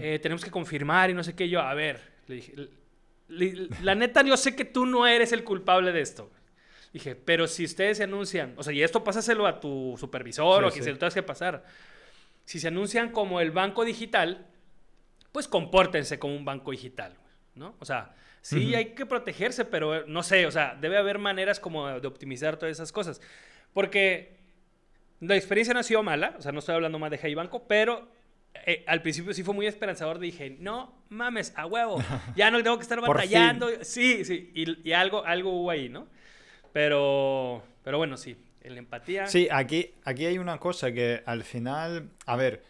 [0.00, 1.48] eh, tenemos que confirmar y no sé qué.
[1.48, 2.54] Yo, a ver, le dije,
[3.82, 6.30] la neta, yo sé que tú no eres el culpable de esto.
[6.94, 10.68] Dije, pero si ustedes se anuncian, o sea, y esto pásaselo a tu supervisor o
[10.68, 11.64] a quien se lo tengas que pasar.
[12.44, 14.46] Si se anuncian como el banco digital,
[15.32, 17.16] pues compórtense como un banco digital.
[17.54, 17.74] ¿no?
[17.80, 21.98] O sea, sí hay que protegerse, pero no sé, o sea, debe haber maneras como
[21.98, 23.20] de optimizar todas esas cosas.
[23.72, 24.36] Porque
[25.20, 27.66] la experiencia no ha sido mala, o sea, no estoy hablando más de Hey Banco,
[27.66, 28.06] pero
[28.66, 30.18] eh, al principio sí fue muy esperanzador.
[30.18, 32.04] Dije, no mames, a huevo,
[32.36, 33.68] ya no tengo que estar batallando.
[33.80, 36.06] Sí, sí, y, y, algo, algo hubo ahí, ¿no?
[36.74, 39.26] Pero, pero bueno, sí, la empatía.
[39.26, 42.62] Sí, aquí, aquí hay una cosa que al final, a ver,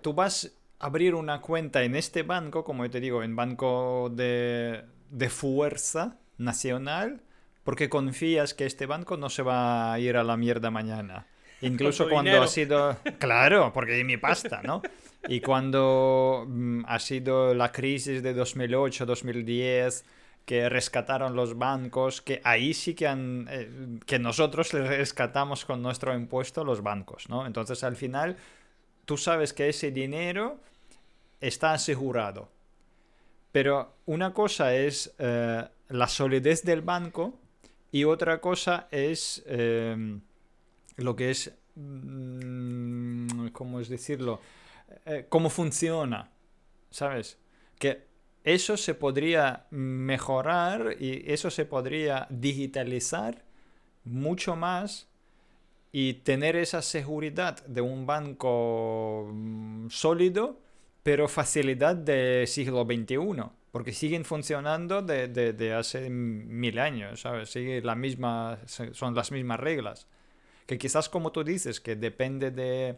[0.00, 4.84] tú vas abrir una cuenta en este banco, como yo te digo, en banco de,
[5.10, 7.22] de fuerza nacional,
[7.64, 11.26] porque confías que este banco no se va a ir a la mierda mañana.
[11.60, 12.96] Incluso cuando ha sido...
[13.18, 14.82] Claro, porque hay mi pasta, ¿no?
[15.28, 20.04] Y cuando mm, ha sido la crisis de 2008, 2010,
[20.44, 23.48] que rescataron los bancos, que ahí sí que han...
[23.50, 27.44] Eh, que nosotros les rescatamos con nuestro impuesto los bancos, ¿no?
[27.44, 28.36] Entonces al final
[29.06, 30.60] tú sabes que ese dinero
[31.40, 32.50] está asegurado.
[33.52, 37.38] Pero una cosa es eh, la solidez del banco
[37.90, 39.42] y otra cosa es...
[39.46, 40.20] Eh,
[40.96, 44.40] lo que es, mm, ¿cómo es decirlo?
[45.04, 46.30] Eh, cómo funciona,
[46.90, 47.38] ¿sabes?
[47.78, 48.06] Que
[48.44, 53.44] eso se podría mejorar y eso se podría digitalizar
[54.04, 55.08] mucho más
[55.98, 60.60] y tener esa seguridad de un banco mm, sólido,
[61.02, 63.16] pero facilidad del siglo XXI,
[63.72, 67.48] porque siguen funcionando de, hace mil años, ¿sabes?
[67.48, 70.06] Sigue la misma, son las mismas reglas
[70.66, 72.96] que quizás como tú dices, que depende de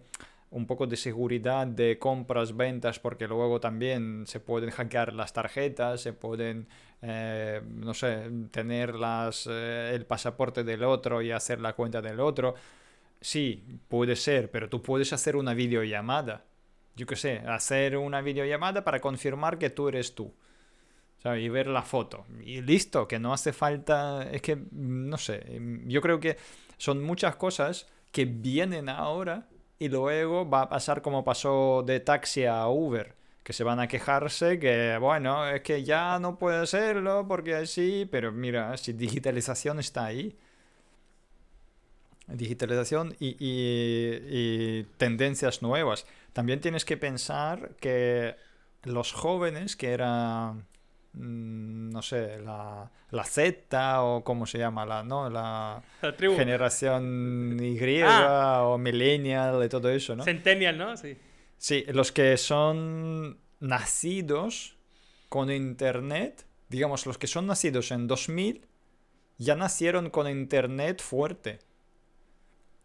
[0.50, 6.00] un poco de seguridad de compras, ventas, porque luego también se pueden hackear las tarjetas,
[6.00, 6.66] se pueden,
[7.02, 12.18] eh, no sé, tener las, eh, el pasaporte del otro y hacer la cuenta del
[12.18, 12.54] otro.
[13.20, 16.44] Sí, puede ser, pero tú puedes hacer una videollamada.
[16.96, 20.32] Yo qué sé, hacer una videollamada para confirmar que tú eres tú.
[21.24, 22.26] Y ver la foto.
[22.44, 24.28] Y listo, que no hace falta.
[24.30, 26.36] Es que, no sé, yo creo que
[26.76, 32.44] son muchas cosas que vienen ahora y luego va a pasar como pasó de taxi
[32.44, 37.26] a Uber, que se van a quejarse que, bueno, es que ya no puede serlo
[37.28, 40.36] porque así, pero mira, si digitalización está ahí.
[42.28, 46.06] Digitalización y, y tendencias nuevas.
[46.32, 48.36] También tienes que pensar que
[48.84, 50.66] los jóvenes que eran
[51.18, 55.28] Mm, no sé, la, la, Z o cómo se llama, la, ¿no?
[55.30, 58.62] la, generación Y ah.
[58.64, 60.24] o millennial y todo eso, ¿no?
[60.24, 60.96] Centennial, ¿no?
[60.96, 61.16] Sí.
[61.56, 64.76] Sí, los que son nacidos
[65.28, 68.66] con Internet, digamos, los que son nacidos en 2000,
[69.38, 71.58] ya nacieron con Internet fuerte.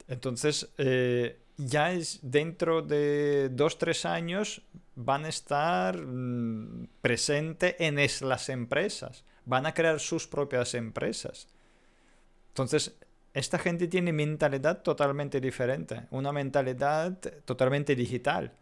[0.08, 4.62] Entonces, eh, ya es dentro de dos, tres años
[4.96, 7.96] van a estar mm, presentes en
[8.28, 11.48] las empresas, van a crear sus propias empresas.
[12.50, 12.96] Entonces,
[13.34, 18.54] esta gente tiene mentalidad totalmente diferente, una mentalidad totalmente digital.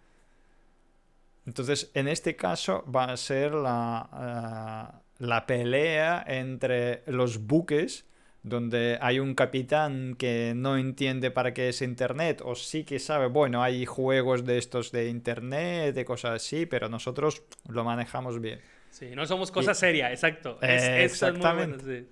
[1.46, 8.06] Entonces, en este caso va a ser la, eh, la pelea entre los buques
[8.44, 13.28] donde hay un capitán que no entiende para qué es Internet, o sí que sabe,
[13.28, 18.60] bueno, hay juegos de estos de Internet, de cosas así, pero nosotros lo manejamos bien.
[18.90, 20.60] Sí, no somos cosa seria, exacto.
[20.62, 22.08] exactamente.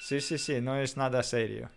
[0.00, 0.20] sí.
[0.20, 1.70] sí, sí, no es nada serio.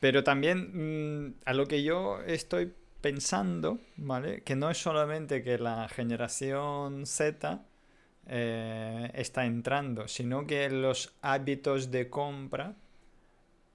[0.00, 4.42] Pero también mm, a lo que yo estoy pensando, ¿vale?
[4.42, 7.64] Que no es solamente que la generación Z
[8.26, 12.74] eh, está entrando, sino que los hábitos de compra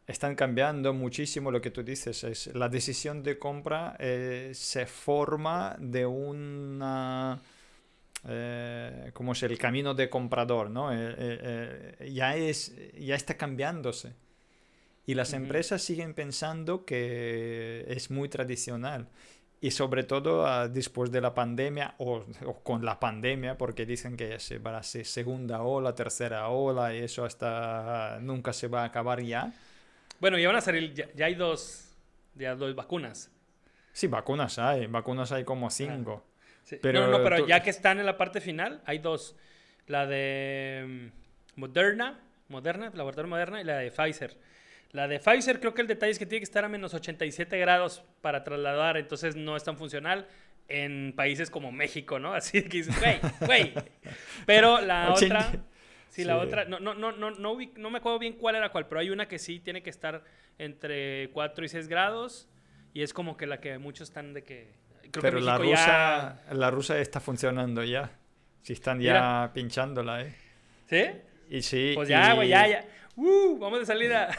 [0.08, 2.24] están cambiando muchísimo lo que tú dices.
[2.24, 7.42] Es, la decisión de compra eh, se forma de una...
[8.28, 10.90] Eh, como es el camino de comprador, ¿no?
[10.92, 14.14] Eh, ya, es, ya está cambiándose.
[15.06, 19.08] Y las empresas siguen pensando que es muy tradicional.
[19.60, 22.24] Y sobre todo ah, después de la pandemia o,
[22.64, 27.00] con la pandemia, porque dicen que se va a ser segunda ola, tercera ola y
[27.00, 29.54] eso hasta nunca se va a acabar ya.
[30.20, 31.96] Bueno, ya van a salir, ya, hay dos,
[32.36, 33.32] ya dos vacunas.
[33.94, 36.26] Sí, vacunas hay, vacunas hay como cinco.
[36.82, 39.36] Pero, no, no, pero ya que están en la parte final, hay dos.
[39.86, 41.12] La de
[41.56, 44.38] mm, Moderna, Moderna, laboratorio Moderna, y la de Pfizer.
[44.92, 47.58] La de Pfizer creo que el detalle es que tiene que estar a menos 87
[47.58, 50.28] grados para trasladar, entonces no es tan funcional
[50.68, 52.34] en países como México, ¿no?
[52.34, 53.74] Así que dices, güey, güey.
[54.46, 55.52] Pero la otra...
[56.10, 58.88] Sí, la otra, no, no, no, no, no, no me acuerdo bien cuál era cuál,
[58.88, 60.24] pero hay una que sí tiene que estar
[60.58, 62.48] entre 4 y 6 grados
[62.94, 64.74] y es como que la que muchos están de que...
[65.12, 68.12] Creo pero la rusa, la rusa está funcionando ya.
[68.62, 70.36] Si están ya pinchándola, ¿eh?
[70.90, 71.04] ¿Sí?
[71.50, 71.92] Y sí.
[71.96, 72.86] Pues ya, y- güey, ya, ya.
[73.16, 74.30] Uh, vamos de salida.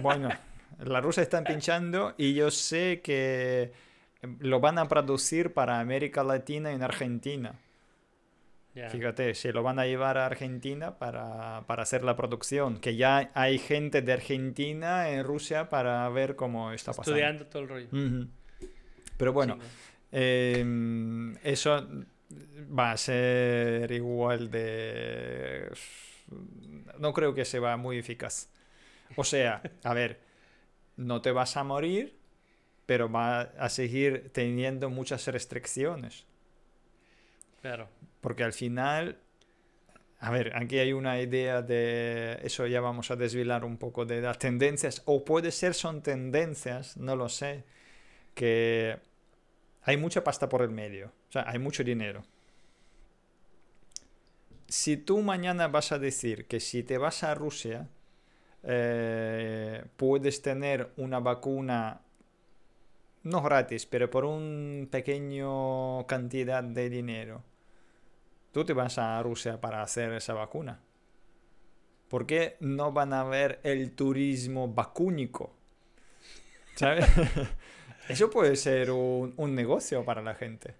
[0.00, 0.30] Bueno,
[0.78, 3.72] la rusa están pinchando y yo sé que
[4.38, 7.54] lo van a producir para América Latina y en Argentina.
[8.88, 12.80] Fíjate, se lo van a llevar a Argentina para, para hacer la producción.
[12.80, 17.16] Que ya hay gente de Argentina en Rusia para ver cómo está pasando.
[17.18, 18.28] Estudiando todo el rollo.
[19.16, 19.58] Pero bueno,
[20.12, 20.64] eh,
[21.42, 21.86] eso
[22.78, 25.70] va a ser igual de...
[26.98, 28.48] No creo que sea muy eficaz.
[29.16, 30.20] O sea, a ver,
[30.96, 32.16] no te vas a morir,
[32.86, 36.24] pero va a seguir teniendo muchas restricciones.
[37.60, 37.88] Claro.
[38.20, 39.18] Porque al final,
[40.18, 44.20] a ver, aquí hay una idea de eso ya vamos a desvelar un poco de
[44.20, 47.64] las tendencias, o puede ser son tendencias, no lo sé,
[48.34, 48.98] que
[49.82, 52.22] hay mucha pasta por el medio, o sea, hay mucho dinero.
[54.68, 57.88] Si tú mañana vas a decir que si te vas a Rusia,
[58.62, 62.02] eh, puedes tener una vacuna
[63.22, 67.42] no gratis, pero por un pequeño cantidad de dinero,
[68.52, 70.80] tú te vas a Rusia para hacer esa vacuna.
[72.08, 75.54] ¿Por qué no van a ver el turismo vacúnico?
[76.74, 77.06] ¿Sabes?
[78.08, 80.74] Eso puede ser un, un negocio para la gente,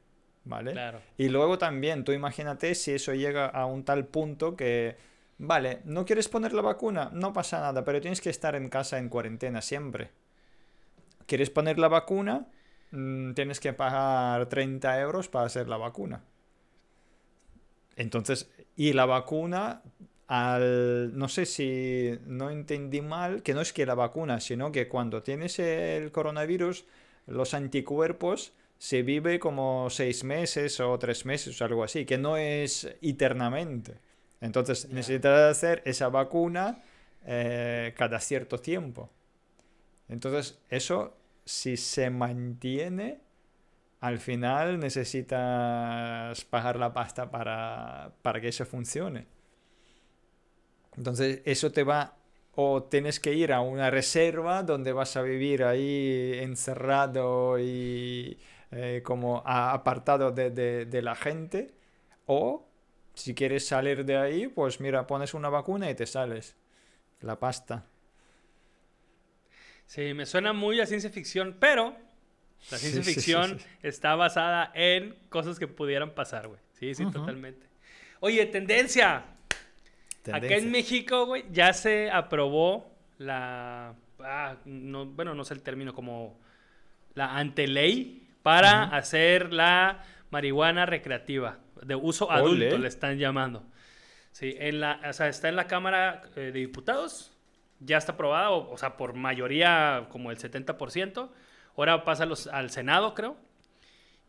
[0.44, 0.72] ¿vale?
[0.72, 1.00] Claro.
[1.16, 4.96] Y luego también, tú imagínate si eso llega a un tal punto que,
[5.38, 8.98] vale, no quieres poner la vacuna, no pasa nada, pero tienes que estar en casa
[8.98, 10.10] en cuarentena siempre.
[11.26, 12.48] ¿Quieres poner la vacuna?
[12.90, 16.24] Mm, tienes que pagar 30 euros para hacer la vacuna.
[18.00, 19.82] Entonces, y la vacuna,
[20.26, 24.88] al, no sé si no entendí mal, que no es que la vacuna, sino que
[24.88, 26.86] cuando tienes el coronavirus,
[27.26, 32.38] los anticuerpos se vive como seis meses o tres meses o algo así, que no
[32.38, 33.98] es eternamente.
[34.40, 34.94] Entonces Ya.
[34.94, 36.82] necesitas hacer esa vacuna
[37.26, 39.10] eh, cada cierto tiempo.
[40.08, 43.18] Entonces eso, si se mantiene,
[44.00, 49.26] al final necesitas pagar la pasta para, para que eso funcione.
[50.96, 52.16] Entonces eso te va
[52.54, 58.38] o tienes que ir a una reserva donde vas a vivir ahí encerrado y
[58.72, 61.74] eh, como apartado de, de- de la gente.
[62.26, 62.66] O
[63.14, 66.56] si quieres salir de ahí, pues mira, pones una vacuna y te sales.
[67.20, 67.86] La pasta.
[69.86, 71.96] Sí, me suena muy a ciencia ficción, pero
[72.70, 73.66] la ciencia sí, ficción sí.
[73.82, 76.60] está basada en cosas que pudieran pasar, güey.
[76.78, 77.66] Sí, sí, totalmente.
[78.20, 79.16] Oye, tendencia.
[79.16, 79.26] Acá
[80.22, 80.56] Tendencia.
[80.58, 83.94] en México, güey, ya se aprobó la.
[84.20, 86.38] ah, no, bueno, no sé el término, como
[87.14, 92.78] la anteley para hacer la marihuana recreativa, de uso adulto, Ole.
[92.78, 93.64] le están llamando.
[94.32, 97.32] Sí, en la, o sea, está en la Cámara eh, de Diputados,
[97.80, 101.30] ya está aprobada, o, o sea, por mayoría como el 70%.
[101.76, 103.36] Ahora pasa los- al Senado, creo.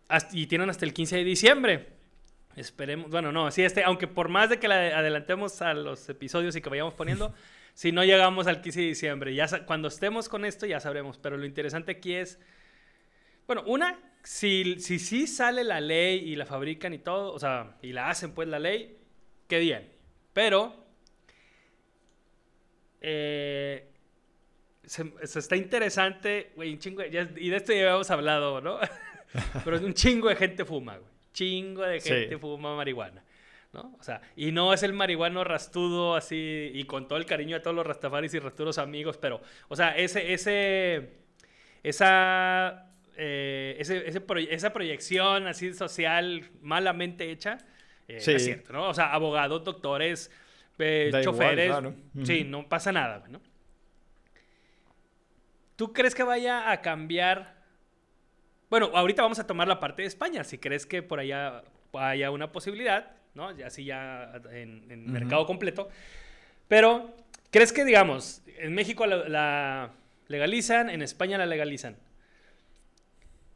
[0.08, 1.88] Hasta- y tienen hasta el 15 de diciembre.
[2.56, 6.56] Esperemos, bueno, no, sí, este, aunque por más de que la adelantemos a los episodios
[6.56, 7.34] y que vayamos poniendo,
[7.74, 11.38] si no llegamos al 15 de diciembre, ya cuando estemos con esto ya sabremos, pero
[11.38, 12.40] lo interesante aquí es,
[13.48, 17.78] bueno, una, si, si sí sale la ley y la fabrican y todo, o sea,
[17.82, 18.98] y la hacen pues la ley,
[19.48, 19.90] qué bien,
[20.34, 20.76] pero
[23.00, 23.91] eh,
[24.92, 28.60] se, se está interesante, güey, un chingo, de- ya- y de esto ya habíamos hablado,
[28.60, 28.78] ¿no?
[29.64, 32.10] pero un chingo de gente fuma, güey, chingo de Sí.
[32.10, 33.24] gente fuma marihuana.
[33.74, 33.96] ¿no?
[33.98, 37.62] O sea, y no es el marihuano rastudo así, y con todo el cariño a
[37.62, 41.12] todos los rastafaris y rastudos amigos, pero, o sea, ese, ese,
[41.82, 47.60] esa, eh, ese, ese proye- esa proyección así social malamente hecha,
[48.10, 48.34] eh, Sí.
[48.34, 48.90] es cierto, ¿no?
[48.90, 50.30] O sea, abogados, doctores,
[50.80, 51.96] eh, igual, choferes, claro.
[52.24, 53.40] sí, no pasa nada, ¿no?
[55.82, 57.56] ¿Tú crees que vaya a cambiar?
[58.70, 61.64] Bueno, ahorita vamos a tomar la parte de España, si crees que por allá
[61.94, 63.50] haya una posibilidad, ¿no?
[63.58, 65.90] Ya así ya en, en mercado completo.
[66.68, 67.16] Pero,
[67.50, 69.92] ¿crees que, digamos, en México la, la
[70.28, 71.98] legalizan, en España la legalizan?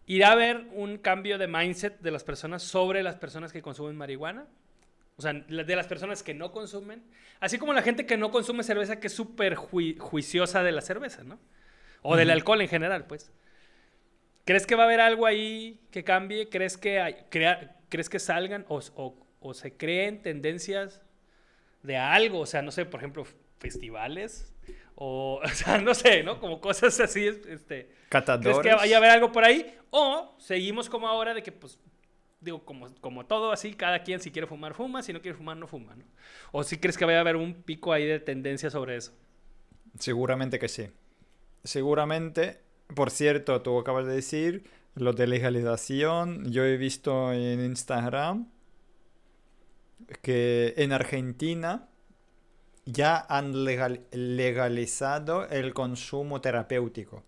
[0.08, 3.96] ¿Irá a haber un cambio de mindset de las personas sobre las personas que consumen
[3.96, 4.48] marihuana?
[5.18, 7.04] O sea, de las personas que no consumen.
[7.40, 10.82] Así como la gente que no consume cerveza, que es súper jui- juiciosa de la
[10.82, 11.38] cerveza, ¿no?
[12.06, 13.32] O del alcohol en general, pues.
[14.46, 16.50] ¿Crees que va a haber algo ahí que cambie?
[16.50, 21.02] ¿Crees que, hay- crea- ¿crees que salgan o, o- o se creen tendencias
[21.84, 22.42] de algo?
[22.42, 23.26] O sea, no sé, por ejemplo,
[23.60, 24.54] festivales.
[24.96, 26.40] O, o sea, no sé, ¿no?
[26.40, 27.90] Como cosas así, este...
[28.40, 29.76] ¿Crees que vaya a haber algo por ahí?
[29.90, 31.80] O seguimos como ahora de que, pues,
[32.40, 35.58] digo, como, como todo así, cada quien si quiere fumar, fuma, si no quiere fumar,
[35.58, 36.06] no fuma, ¿no?
[36.52, 39.14] ¿O si crees que vaya a haber un pico ahí de tendencia sobre eso?
[40.00, 40.90] Seguramente que sí.
[41.66, 42.62] Seguramente,
[42.96, 44.64] por cierto, tú acabas de decir
[44.96, 46.50] lo de legalización.
[46.52, 48.48] Yo he visto en Instagram
[50.22, 51.90] que en Argentina
[52.86, 57.24] ya han legalizado el consumo terapéutico.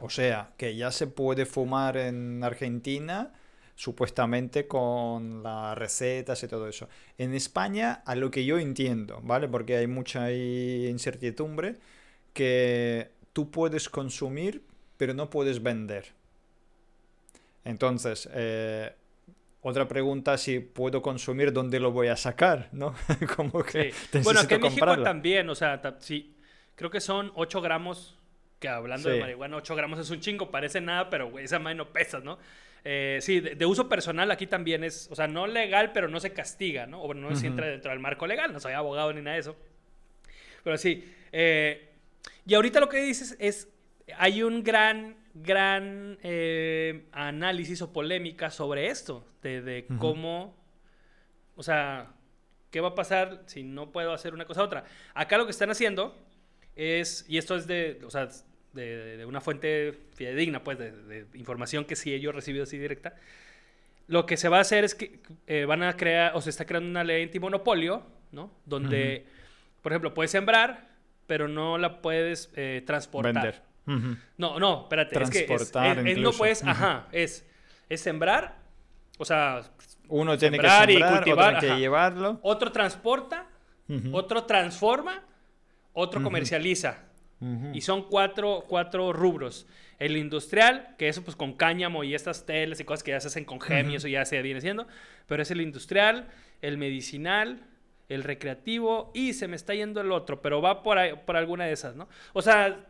[0.00, 3.32] O sea, que ya se puede fumar en Argentina
[3.74, 6.88] supuestamente con las recetas y todo eso.
[7.18, 9.48] En España, a lo que yo entiendo, ¿vale?
[9.48, 11.76] Porque hay mucha incertidumbre,
[12.34, 14.62] que tú puedes consumir,
[14.98, 16.12] pero no puedes vender.
[17.64, 18.92] Entonces, eh,
[19.62, 22.68] otra pregunta, si puedo consumir, ¿dónde lo voy a sacar?
[22.72, 22.94] ¿No?
[23.34, 26.36] Como que Bueno, aquí en México también, o sea, sí,
[26.74, 28.18] creo que son 8 gramos,
[28.58, 31.76] que hablando de marihuana, 8 gramos es un chingo, parece nada, pero güey, esa madre
[31.76, 32.38] no pesa, ¿no?
[32.86, 36.34] Eh, sí, de, uso personal aquí también es, o sea, no legal, pero no se
[36.34, 37.00] castiga, ¿no?
[37.00, 39.56] O no entra dentro del marco legal, no soy abogado ni nada de eso.
[40.62, 41.93] Pero sí, eh,
[42.46, 43.68] y ahorita lo que dices es,
[44.18, 50.56] hay un gran gran eh, análisis o polémica sobre esto, de, cómo,
[51.56, 52.12] o sea,
[52.70, 54.84] ¿qué va a pasar si no puedo hacer una cosa u otra?
[55.12, 56.16] Acá lo que están haciendo
[56.76, 58.28] es, y esto es de, o sea,
[58.72, 63.16] de, una fuente fidedigna, pues, de, información que sí he recibido así directa,
[64.06, 66.64] lo que se va a hacer es que eh, van a crear, o se está
[66.64, 68.52] creando una ley antimonopolio, ¿no?
[68.66, 69.26] Donde,
[69.82, 70.93] por ejemplo, puedes sembrar,
[71.26, 73.34] pero no la puedes eh, transportar.
[73.34, 73.62] Vender.
[74.38, 75.22] No, no, espérate.
[75.22, 77.46] Es que es, no puedes, ajá, es,
[77.88, 78.56] es sembrar,
[79.18, 79.62] o sea,
[80.08, 82.38] uno tiene que sembrar, y cultivar, otro tiene que llevarlo.
[82.42, 83.46] Otro transporta,
[84.12, 85.22] otro transforma,
[85.92, 86.98] otro comercializa.
[87.72, 89.66] Y son cuatro, cuatro rubros.
[89.98, 93.28] El industrial, que eso pues con cáñamo y estas telas y cosas que ya se
[93.28, 94.86] hacen con gemio, eso ya se viene siendo.
[95.26, 96.28] Pero es el industrial,
[96.62, 97.60] el medicinal,
[98.08, 101.72] el recreativo y se me está yendo el otro, pero va por, por alguna de
[101.72, 102.08] esas, ¿no?
[102.32, 102.86] O sea,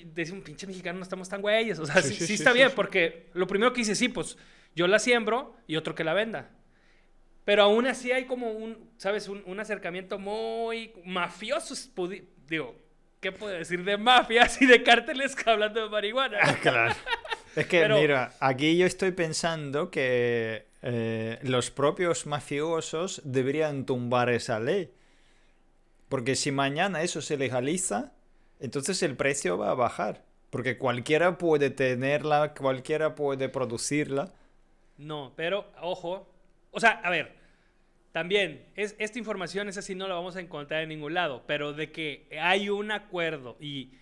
[0.00, 1.78] decir un pinche mexicano no estamos tan güeyes.
[1.78, 4.36] O sea, sí, está bien, porque lo primero que dice, sí, pues
[4.74, 6.50] yo la siembro y otro que la venda.
[7.44, 9.28] Pero aún así hay como un, ¿sabes?
[9.28, 11.74] Un, acercamiento muy mafioso.
[12.46, 12.76] Digo,
[13.20, 16.38] ¿qué puedo decir de mafias y de cárteles hablando de marihuana?
[16.40, 16.94] Ah, claro.
[17.56, 24.60] Es que, mira, aquí yo estoy pensando que eh, los propios mafiosos deberían tumbar esa
[24.60, 24.92] ley.
[26.08, 28.12] Porque si mañana eso se legaliza,
[28.60, 30.24] entonces el precio va a bajar.
[30.50, 34.32] Porque cualquiera puede tenerla, cualquiera puede producirla.
[34.98, 36.28] No, pero ojo.
[36.70, 37.34] O sea, a ver,
[38.12, 41.72] también, es, esta información es así, no la vamos a encontrar en ningún lado, pero
[41.72, 43.92] de que hay un acuerdo y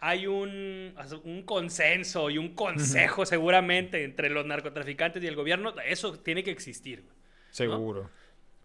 [0.00, 0.94] hay un,
[1.24, 6.50] un consenso y un consejo seguramente entre los narcotraficantes y el gobierno, eso tiene que
[6.50, 7.04] existir.
[7.50, 8.10] Seguro.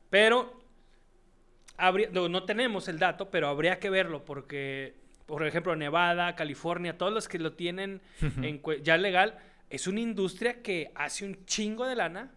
[0.09, 0.61] Pero,
[1.77, 7.13] habría, no tenemos el dato, pero habría que verlo porque por ejemplo, Nevada, California, todos
[7.13, 8.01] los que lo tienen
[8.83, 12.31] ya legal, es una industria que hace un chingo de lana.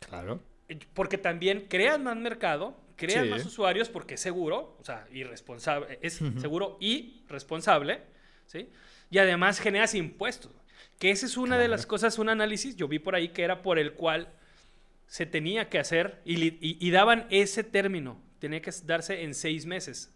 [0.00, 0.40] Claro.
[0.68, 5.98] Eh, porque también crean más mercado, crean más usuarios porque es seguro, o sea, irresponsable,
[6.02, 8.02] es seguro y responsable,
[8.50, 8.68] ¿sí?
[9.10, 10.50] Y además generas impuestos.
[10.98, 13.62] Que esa es una de las cosas, un análisis, yo vi por ahí que era
[13.62, 14.28] por el cual
[15.06, 20.12] se tenía que hacer y daban ese término, tenía que darse en seis meses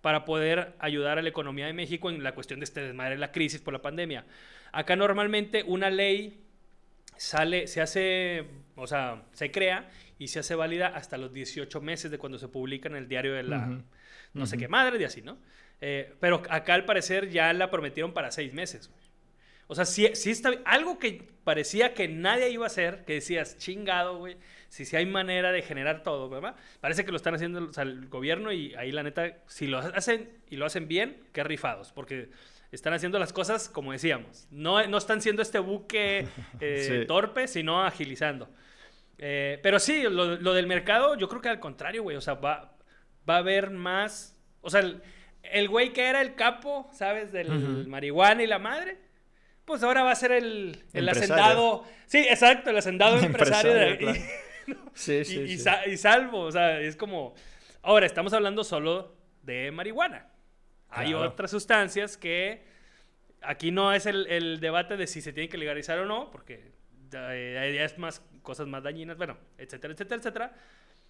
[0.00, 3.32] para poder ayudar a la economía de México en la cuestión de este desmadre, la
[3.32, 4.24] crisis por la pandemia.
[4.70, 6.44] Acá normalmente una ley
[7.16, 8.46] sale, se hace,
[8.76, 12.48] o sea, se crea y se hace válida hasta los 18 meses de cuando se
[12.48, 13.82] publica en el diario de la
[14.32, 15.38] no sé qué madre y así, ¿no?
[15.86, 18.90] Eh, pero acá al parecer ya la prometieron para seis meses.
[19.66, 23.58] O sea, si, si está algo que parecía que nadie iba a hacer, que decías,
[23.58, 24.38] chingado, güey,
[24.70, 26.56] si, si hay manera de generar todo, ¿verdad?
[26.80, 30.56] Parece que lo están haciendo el gobierno y ahí la neta, si lo hacen y
[30.56, 32.30] lo hacen bien, qué rifados, porque
[32.72, 34.48] están haciendo las cosas como decíamos.
[34.50, 36.26] No, no están siendo este buque
[36.60, 38.48] eh, torpe, sino agilizando.
[39.18, 42.34] Eh, pero sí, lo, lo, del mercado, yo creo que al contrario, güey, o sea,
[42.34, 42.74] va,
[43.28, 45.02] va a haber más, o sea, el,
[45.68, 47.32] güey que era el capo, ¿sabes?
[47.32, 48.98] Del marihuana y la madre
[49.64, 51.84] pues ahora va a ser el, el hacendado.
[52.06, 54.22] Sí, exacto, el hacendado empresario, de,
[54.94, 57.34] sí, sí, y, y, salvo, o sea, es como.
[57.82, 60.28] Ahora, estamos hablando solo de marihuana.
[60.88, 62.62] Hay otras sustancias que
[63.42, 66.72] aquí no es el, el, debate de si se tiene que legalizar o no, porque
[67.10, 70.52] ya, es más cosas más dañinas, bueno, etcétera, etcétera, etcétera.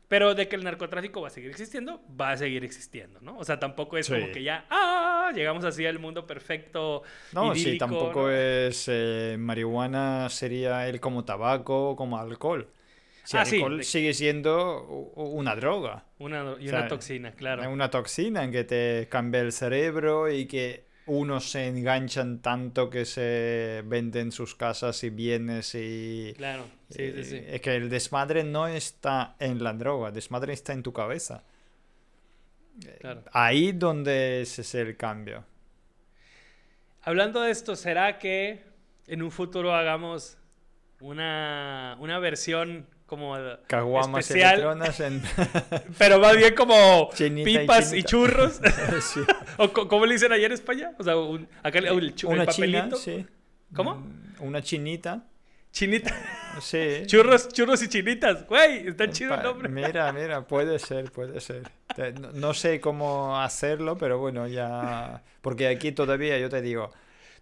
[0.09, 3.38] Pero de que el narcotráfico va a seguir existiendo, va a seguir existiendo, ¿no?
[3.38, 4.12] O sea, tampoco es Sí.
[4.12, 7.02] como que ya, ah, llegamos así al mundo perfecto.
[7.32, 8.30] No, sí, idílico, tampoco ¿no?
[8.30, 12.68] es eh, marihuana sería el como tabaco o como alcohol.
[13.24, 14.82] Si Ah, sí, alcohol sigue siendo
[15.16, 17.62] una droga, Una, y O sea, una toxina, claro.
[17.62, 22.90] es una toxina en que te cambia el cerebro y que unos se enganchan tanto
[22.90, 26.34] que se venden sus casas y bienes y...
[26.36, 26.64] Claro,
[26.97, 27.36] sí, sí, sí.
[27.36, 30.92] eh, Es que el desmadre no está en la droga, el desmadre está en tu
[30.92, 31.42] cabeza.
[33.01, 33.22] Claro.
[33.32, 35.45] Ahí donde ese es el cambio.
[37.03, 38.64] Hablando de esto, ¿será que
[39.07, 40.38] en un futuro hagamos
[41.01, 43.36] una, una versión como
[43.66, 45.22] Caguamas especial, en...
[45.99, 48.09] pero más bien como Chinita y pipas y, chinita.
[48.09, 48.61] churros?
[49.03, 49.20] Sí.
[49.59, 50.92] ¿O cómo le dicen allá en España?
[50.99, 52.97] O sea, un- acá el, el chu- el Una china, papelito.
[52.97, 53.26] sí.
[53.74, 53.97] ¿Cómo?
[53.97, 55.24] Mm, Una chinita,
[55.74, 56.14] Chinita.
[56.60, 57.02] sí.
[57.06, 58.46] Churros, churros y chinitas.
[58.46, 59.68] Güey, está chido el nombre.
[59.68, 61.64] Mira, mira, puede ser, puede ser.
[62.20, 65.22] No, no sé cómo hacerlo, pero bueno, ya...
[65.42, 66.92] Porque aquí todavía, yo te digo,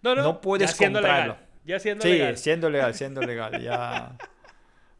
[0.01, 1.33] No, no, no puedes ya siendo comprarlo.
[1.33, 1.47] legal.
[1.65, 2.37] Ya siendo sí, legal.
[2.37, 4.17] siendo legal, siendo legal, ya...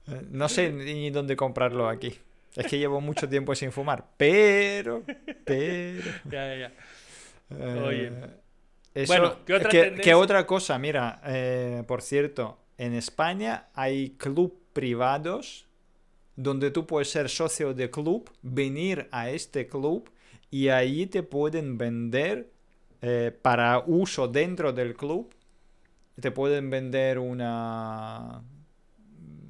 [0.07, 2.15] eh, No sé ni dónde comprarlo aquí.
[2.55, 5.01] Es que llevo mucho tiempo sin fumar, pero,
[5.43, 6.03] pero...
[6.25, 6.71] Ya, ya, ya.
[7.49, 8.11] Eh, Oye.
[8.93, 10.77] eso- Bueno, ¿qué otra que- otra cosa?
[10.77, 15.67] Mira, eh, por cierto, en España hay club privados
[16.35, 20.09] donde tú puedes ser socio de club, venir a este club
[20.49, 22.51] y ahí te pueden vender
[23.01, 25.33] eh, para uso dentro del club.
[26.19, 28.41] Te pueden vender una...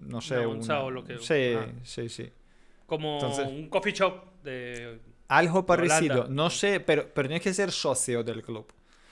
[0.01, 1.67] No sé, Una onza una- o lo que- Sí, ah.
[1.83, 2.29] sí, sí.
[2.85, 4.13] Como Entonces- un coffee shop
[4.43, 4.99] de...
[5.29, 6.33] Algo parecido, Holanda.
[6.33, 8.65] no sé, pero, pero tienes que ser socio del club.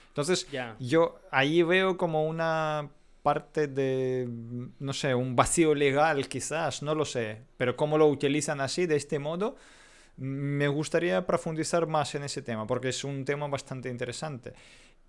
[0.08, 0.46] Entonces,
[0.78, 2.90] yo ahí veo como una
[3.22, 4.28] parte de,
[4.78, 8.96] no sé, un vacío legal quizás, no lo sé, pero cómo lo utilizan así, de
[8.96, 9.56] este modo,
[10.16, 14.52] me gustaría profundizar más en ese tema, porque es un tema bastante interesante.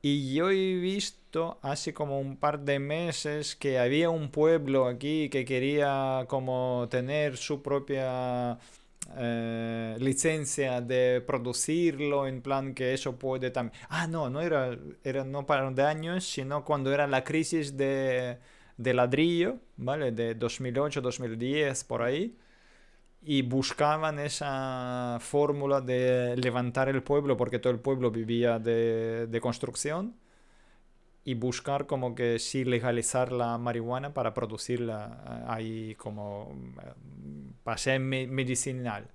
[0.01, 5.29] Y yo he visto hace como un par de meses que había un pueblo aquí
[5.29, 8.59] que quería como tener su propia
[9.17, 13.77] eh, licencia de producirlo, en plan que eso puede también...
[13.89, 18.37] Ah, no, no era, era no para de años, sino cuando era la crisis de,
[18.77, 20.11] de ladrillo, ¿vale?
[20.11, 22.37] De 2008, 2010, por ahí.
[23.21, 29.41] Y buscaban esa fórmula de levantar el pueblo, porque todo el pueblo vivía de, de
[29.41, 30.15] construcción,
[31.25, 36.53] y buscar como que sí legalizar la marihuana para producirla eh, ahí como
[36.83, 36.91] eh,
[37.63, 39.07] para ser me- medicinal.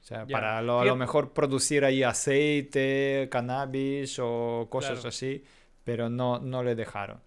[0.00, 5.08] O sea, para lo- a lo mejor producir ahí aceite, cannabis o cosas Claro.
[5.10, 5.44] así,
[5.84, 7.20] pero no, no le dejaron.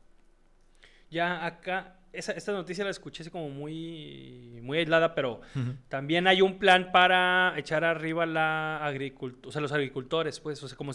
[1.10, 5.42] Ya acá, esa, esta noticia la escuché así como muy, muy aislada, pero
[5.88, 10.68] también hay un plan para echar arriba la agricultura, o sea, los agricultores, pues, o
[10.68, 10.92] sea, como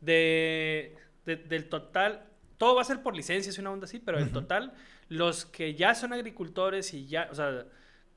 [0.00, 0.94] de-
[1.24, 2.24] del total,
[2.58, 4.74] todo va a ser por licencias y una onda así, pero en total,
[5.08, 7.64] los que ya son agricultores y ya, o sea,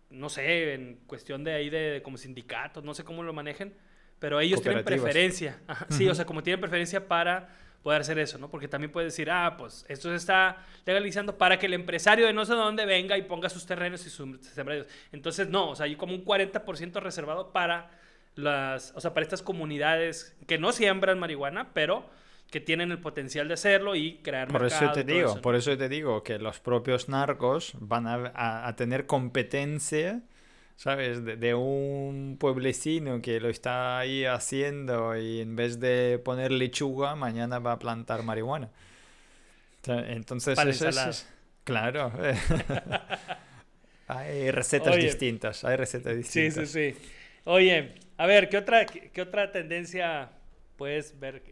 [0.10, 3.74] no sé, en cuestión de ahí de, como sindicatos, no sé cómo lo manejen,
[4.20, 7.50] pero ellos tienen preferencia, Ajá, sí, o sea, como tienen preferencia para
[7.84, 8.50] poder hacer eso, ¿no?
[8.50, 12.34] Porque también puedes decir, ah, pues esto se está legalizando para que el empresario de
[12.34, 14.88] no sé dónde venga y ponga sus terrenos y sus sembradíos.
[15.12, 17.90] Entonces, no, o sea, hay como un 40% reservado para
[18.36, 22.10] las, o sea, para estas comunidades que no siembran marihuana, pero
[22.52, 25.40] que tienen el potencial de hacerlo y crear Por eso mercado te y todo digo,
[25.40, 25.48] eso, ¿no?
[25.48, 30.24] por eso te digo que los propios narcos van a, a- a tener competencia,
[30.76, 31.24] ¿sabes?
[31.24, 37.16] De, de un pueblecino que lo está ahí haciendo y en vez de poner lechuga,
[37.16, 38.70] mañana va a plantar marihuana.
[39.88, 41.28] Entonces, Para eso es-
[41.64, 42.12] claro.
[44.08, 45.00] hay recetas Oye.
[45.00, 46.66] distintas, hay recetas Sí, distintas.
[46.66, 46.96] sí, sí.
[47.46, 50.32] Oye, a ver, ¿qué otra, qué, qué otra tendencia
[50.78, 51.44] puedes ver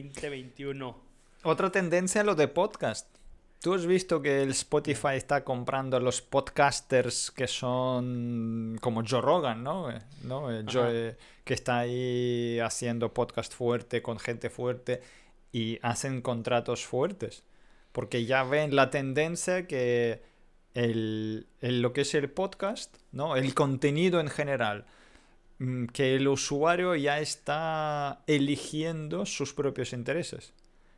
[0.00, 0.96] 2021?
[1.44, 3.08] Otra tendencia lo de podcast.
[3.60, 9.20] Tú has visto que el Spotify está comprando a los podcasters que son como Joe
[9.20, 9.90] Rogan, ¿no?
[9.90, 10.50] Eh, ¿No?
[10.50, 15.00] Eh, Joe, eh, que está ahí haciendo podcast fuerte con gente fuerte
[15.52, 17.44] y hacen contratos fuertes.
[17.92, 20.22] Porque ya ven la tendencia que
[20.74, 23.36] el, el- lo que es el podcast, ¿no?
[23.36, 24.86] El contenido en general,
[25.92, 30.52] que el usuario ya está eligiendo sus propios intereses.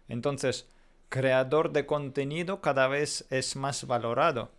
[0.09, 0.69] Entonces,
[1.09, 4.51] creador de contenido cada vez es más valorado.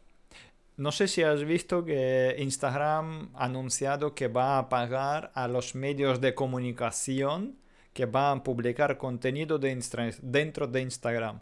[0.78, 5.74] No sé si has visto que Instagram ha anunciado que va a pagar a los
[5.74, 7.56] medios de comunicación
[7.93, 9.82] que van a publicar contenido de
[10.22, 11.39] dentro de Instagram.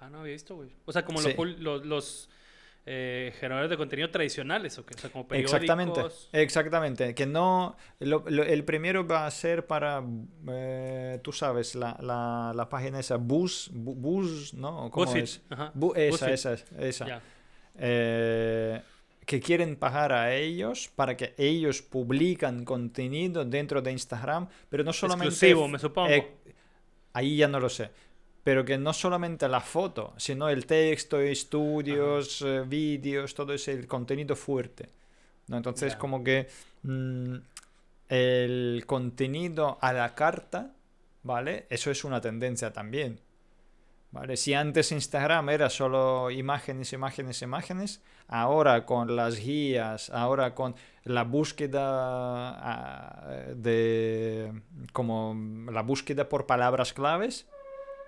[0.00, 0.70] Ah, no había visto, güey.
[0.86, 1.34] O sea, como Sí.
[1.58, 2.28] los,
[2.84, 5.54] eh, generadores de contenido tradicionales, o, que, o sea, como periódicos.
[5.62, 6.00] Exactamente,
[6.32, 7.14] exactamente.
[7.14, 10.02] Que no, lo- lo- el primero va a ser para,
[10.48, 14.90] eh, tú sabes, la, la, la página esa, Buzz, Bu- Buzz, ¿no?
[14.90, 15.42] ¿Cómo BuzzFeed, es?
[15.50, 15.72] ajá.
[15.74, 17.22] Bu- esa, esa, esa.
[17.78, 18.80] Eh,
[19.24, 24.92] que quieren pagar a ellos para que ellos publican contenido dentro de Instagram, pero no
[24.92, 25.28] solamente...
[25.28, 26.08] Exclusivo, me supongo.
[26.10, 26.28] Eh,
[27.12, 27.90] ahí ya no lo sé.
[28.44, 33.86] Pero que no solamente la foto, sino el texto, estudios, eh, vídeos, todo ese el
[33.86, 34.88] contenido fuerte.
[35.48, 35.56] ¿no?
[35.56, 36.48] Entonces, como que
[36.82, 37.36] mm,
[38.08, 40.74] el contenido a la carta,
[41.22, 41.66] ¿vale?
[41.70, 43.20] Eso es una tendencia también.
[44.10, 44.36] ¿Vale?
[44.36, 50.74] Si antes Instagram era solo imágenes, imágenes, imágenes, ahora con las guías, ahora con
[51.04, 54.52] la búsqueda ah, de
[54.92, 55.34] como
[55.70, 57.46] la búsqueda por palabras claves,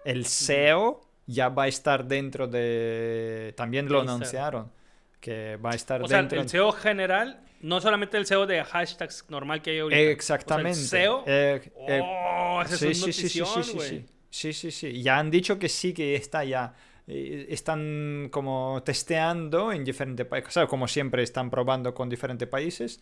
[0.05, 4.17] el SEO ya va a estar dentro de también lo Instagram.
[4.17, 4.73] anunciaron
[5.21, 8.63] que va a estar O sea, dentro el SEO general, no solamente el SEO de
[8.63, 9.97] hashtags normal que hay ahorita.
[9.97, 10.75] O sea, el Exactamente.
[10.81, 11.25] SEO.
[11.27, 14.71] Eh, eh, oh, ese sí, es un sí, sí, sí, sí, sí, sí.
[14.71, 15.03] Sí.
[15.03, 16.75] Ya han dicho que sí, que está ya.
[17.07, 20.53] eh, Están como testeando en diferentes países.
[20.53, 23.01] Claro, como siempre están probando con diferentes países.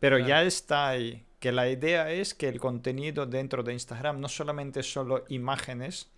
[0.00, 0.28] Pero Claro.
[0.28, 1.24] ya está ahí.
[1.38, 6.10] Que la idea es que el contenido dentro de Instagram no solamente solo imágenes,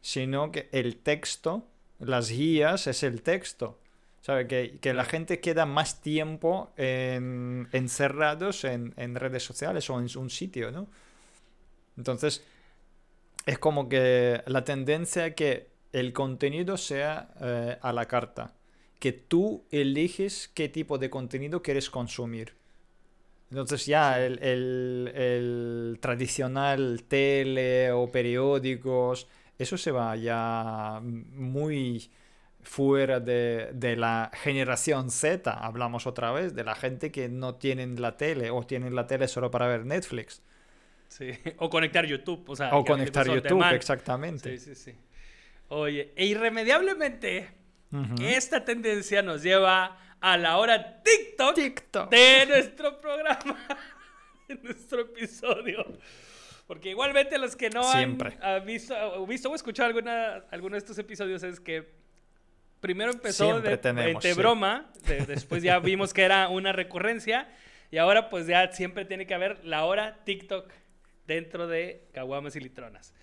[0.00, 1.66] sino que el texto,
[1.98, 3.78] las guías es el texto.
[4.22, 4.48] ¿Sabe?
[4.48, 10.08] Que, que la gente queda más tiempo en- encerrados en, en redes sociales o en
[10.18, 10.88] un sitio, ¿no?
[11.96, 12.44] Entonces,
[13.46, 18.52] es como que la tendencia que el contenido sea eh, a la carta.
[18.98, 22.54] Que tú eliges qué tipo de contenido quieres consumir.
[23.50, 29.28] Entonces ya el, el- el tradicional tele o periódicos,
[29.58, 32.10] eso se va ya muy
[32.62, 35.50] fuera de, de la generación Z.
[35.50, 39.28] Hablamos otra vez de la gente que no tienen la tele o tienen la tele
[39.28, 40.42] solo para ver Netflix.
[41.08, 41.30] Sí.
[41.58, 42.44] O conectar YouTube.
[42.48, 44.58] O, sea, O conectar on YouTube, exactamente.
[44.58, 44.98] Sí, sí, sí.
[45.68, 47.48] Oye, e irremediablemente,
[48.20, 52.10] esta tendencia nos lleva a la hora TikTok, TikTok.
[52.10, 53.58] de nuestro programa,
[54.48, 55.98] de nuestro episodio.
[56.66, 58.36] Porque igualmente los que no Siempre.
[58.40, 61.88] han ah, visto, o visto o escuchado alguna, alguno de estos episodios es que
[62.80, 64.38] primero empezó de, tenemos, de sí.
[64.38, 67.48] broma, de- después ya vimos que era una recurrencia
[67.90, 70.70] y ahora pues ya siempre tiene que haber la hora TikTok
[71.26, 73.14] dentro de Caguamas y Litronas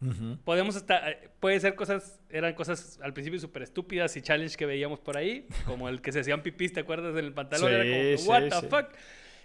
[0.00, 0.38] Ujú.
[0.44, 4.64] podemos estar, eh, puede ser cosas, eran cosas al principio súper estúpidas y challenge que
[4.64, 7.12] veíamos por ahí, como el que se hacían pipís, ¿te acuerdas?
[7.18, 8.66] En el pantalón, era como, Sí, what sí, the sí.
[8.68, 8.86] fuck.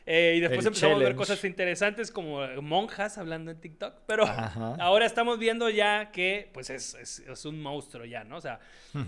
[0.06, 4.26] Eh, y después El empezamos a ver cosas interesantes como monjas hablando en TikTok, pero
[4.26, 4.76] Ajá.
[4.80, 8.38] ahora estamos viendo ya que pues es, es, es un monstruo ya, ¿no?
[8.38, 8.60] O sea,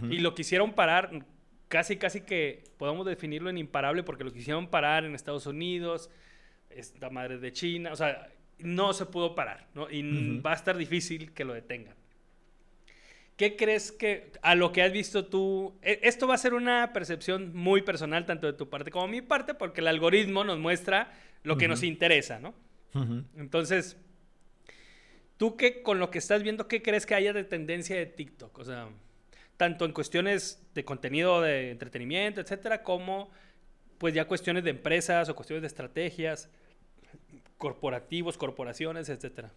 [0.09, 1.11] y lo quisieron parar,
[1.67, 6.09] casi, casi que podemos definirlo en imparable porque lo quisieron parar en Estados Unidos,
[6.69, 8.29] esta madre de China, o sea,
[8.59, 9.89] no se pudo parar, ¿no?
[9.89, 11.95] Y va a estar difícil que lo detengan.
[13.35, 16.93] ¿Qué crees que, a lo que has visto tú, e- esto va a ser una
[16.93, 20.57] percepción muy personal, tanto de tu parte como de mi parte, porque el algoritmo nos
[20.57, 21.11] muestra
[21.43, 22.53] lo que nos interesa, ¿no?
[23.35, 23.97] Entonces,
[25.37, 28.57] ¿tú qué con lo que estás viendo, qué crees que haya de tendencia de TikTok?
[28.57, 28.87] O sea,
[29.57, 33.29] tanto en cuestiones de contenido de entretenimiento, etcétera, como
[33.97, 36.49] pues ya cuestiones de empresas o cuestiones de estrategias,
[37.57, 39.51] corporativos, corporaciones, etcétera.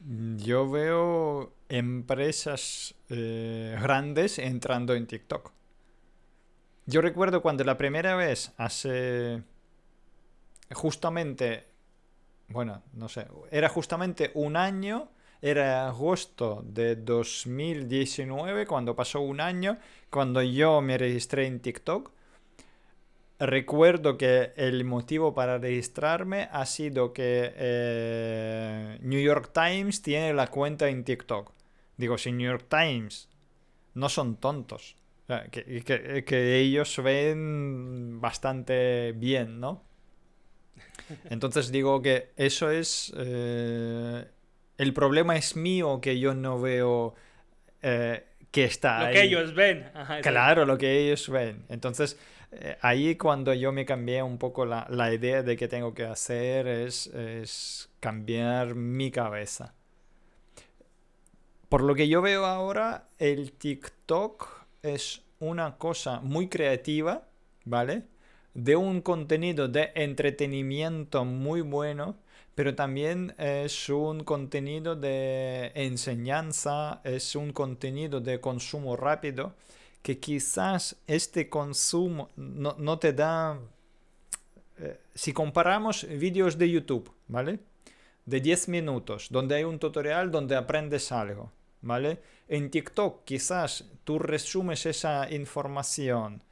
[0.00, 5.52] Yo veo empresas eh, grandes entrando en TikTok.
[6.86, 9.42] Yo recuerdo cuando la primera vez, hace
[10.72, 11.66] justamente,
[12.48, 15.10] bueno, no sé, era justamente un año,
[15.42, 19.78] era agosto de 2019, cuando pasó un año,
[20.08, 22.10] cuando yo me registré en TikTok.
[23.40, 30.48] Recuerdo que el motivo para registrarme ha sido que eh, New York Times tiene la
[30.48, 31.52] cuenta en TikTok.
[31.96, 33.28] Digo, si New York Times
[33.94, 34.96] no son tontos.
[35.24, 39.84] O sea, que, que- que ellos ven bastante bien, ¿no?
[41.28, 43.12] Entonces digo que eso es...
[43.16, 44.24] eh,
[44.78, 47.14] el problema es mío que yo no veo
[47.82, 49.14] eh, que está Lo ahí.
[49.14, 49.90] que ellos ven.
[49.94, 50.20] Ajá.
[50.22, 51.64] Claro, lo que ellos ven.
[51.68, 52.18] Entonces,
[52.52, 56.04] eh, ahí cuando yo me cambié un poco la, la idea de que tengo que
[56.04, 59.74] hacer es, es cambiar mi cabeza.
[61.68, 64.48] Por lo que yo veo ahora, el TikTok
[64.82, 67.28] es una cosa muy creativa,
[67.64, 68.02] ¿vale?
[68.54, 72.16] De un contenido de entretenimiento muy bueno,
[72.56, 79.54] pero también es un contenido de enseñanza, es un contenido de consumo rápido
[80.02, 83.58] que quizás este consumo no, no te da...
[84.78, 87.60] eh, si comparamos vídeos de YouTube, ¿vale?
[88.24, 92.20] De 10 minutos, donde hay un tutorial donde aprendes algo, ¿vale?
[92.48, 96.42] En TikTok quizás tú resumes esa información.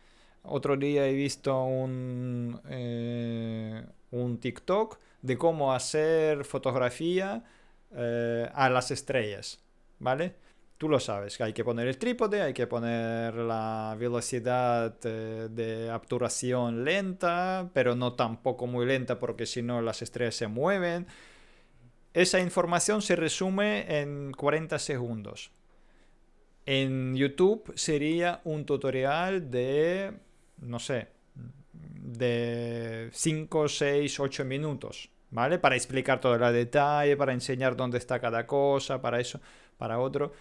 [0.42, 7.44] Otro día he visto un, eh, un TikTok de cómo hacer fotografía
[7.92, 9.60] eh, a las estrellas,
[9.98, 10.34] ¿vale?
[10.78, 15.90] Tú lo sabes, hay que poner el trípode, hay que poner la velocidad eh, de
[15.90, 21.08] obturación lenta, pero no tampoco muy lenta porque si no las estrellas se mueven.
[22.14, 25.50] Esa información se resume en 40 segundos.
[26.64, 30.12] En YouTube sería un tutorial de,
[30.58, 31.08] no sé,
[31.72, 35.58] de 5, 6, 8 minutos, ¿vale?
[35.58, 39.40] Para explicar todo el detalle, para enseñar dónde está cada cosa, para eso,
[39.76, 40.32] para otro.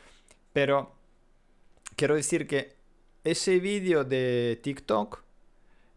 [0.54, 0.95] Pero
[1.95, 2.76] quiero decir que
[3.24, 5.24] ese vídeo de TikTok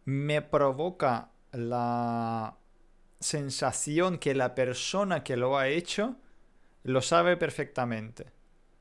[0.05, 2.57] me provoca la
[3.21, 6.17] sensación que la persona que lo ha hecho
[6.83, 8.27] lo sabe perfectamente.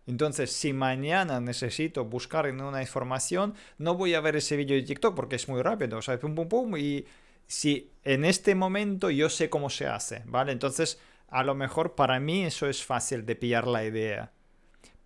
[0.07, 4.81] Entonces, si mañana necesito buscar en una información, no voy a ver ese vídeo de
[4.81, 7.05] TikTok porque es muy rápido, o sea, pum, pum, pum, y
[7.45, 10.51] si en este momento yo sé cómo se hace, ¿vale?
[10.51, 14.31] Entonces, a lo mejor para mí eso es fácil de pillar la idea.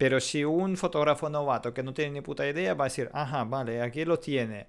[0.04, 3.46] Pero si un fotógrafo novato que no tiene ni puta idea va a decir, ajá,
[3.46, 4.68] vale, aquí lo tiene.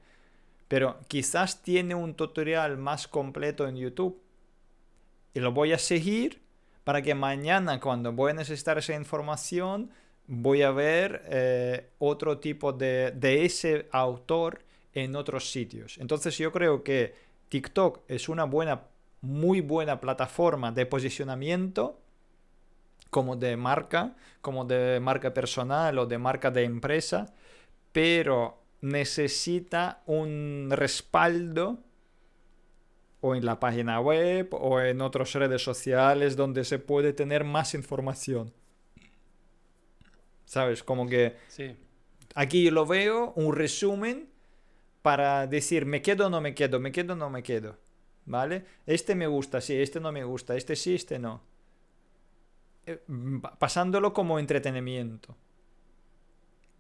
[0.68, 4.22] Pero quizás tiene un tutorial más completo en YouTube.
[5.34, 6.40] Y lo voy a seguir
[6.84, 9.90] para que mañana cuando voy a necesitar esa información
[10.28, 14.62] voy a ver eh, otro tipo de, de ese autor
[14.92, 15.98] en otros sitios.
[15.98, 17.12] Entonces yo creo que
[17.48, 18.82] TikTok es una buena,
[19.20, 22.03] muy buena plataforma de posicionamiento
[23.10, 27.34] como de marca, como de marca personal o de marca de empresa,
[27.92, 31.78] pero necesita un respaldo
[33.20, 37.72] o en la página web o en otras redes sociales donde se puede tener más
[37.74, 38.52] información.
[40.44, 40.82] ¿Sabes?
[40.82, 41.76] Como que Sí.
[42.34, 44.28] aquí lo veo, un resumen
[45.02, 47.78] para decir me quedo o no me quedo, me quedo o no me quedo.
[48.26, 48.64] ¿Vale?
[48.86, 51.42] Este me gusta, sí, este no me gusta, este sí, este no.
[52.86, 55.34] Eh, mm, pa- Pasándolo como entretenimiento.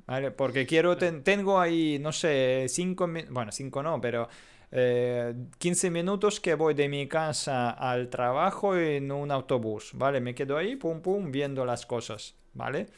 [0.06, 0.30] ¿Vale?
[0.32, 4.28] Porque quiero, ten- tengo ahí, no sé, 5 bueno, 5 no, pero
[4.70, 10.20] eh, 15 minutos que voy de mi casa al trabajo en un autobús, ¿vale?
[10.20, 12.88] Me quedo ahí, pum, pum, viendo las cosas, ¿vale?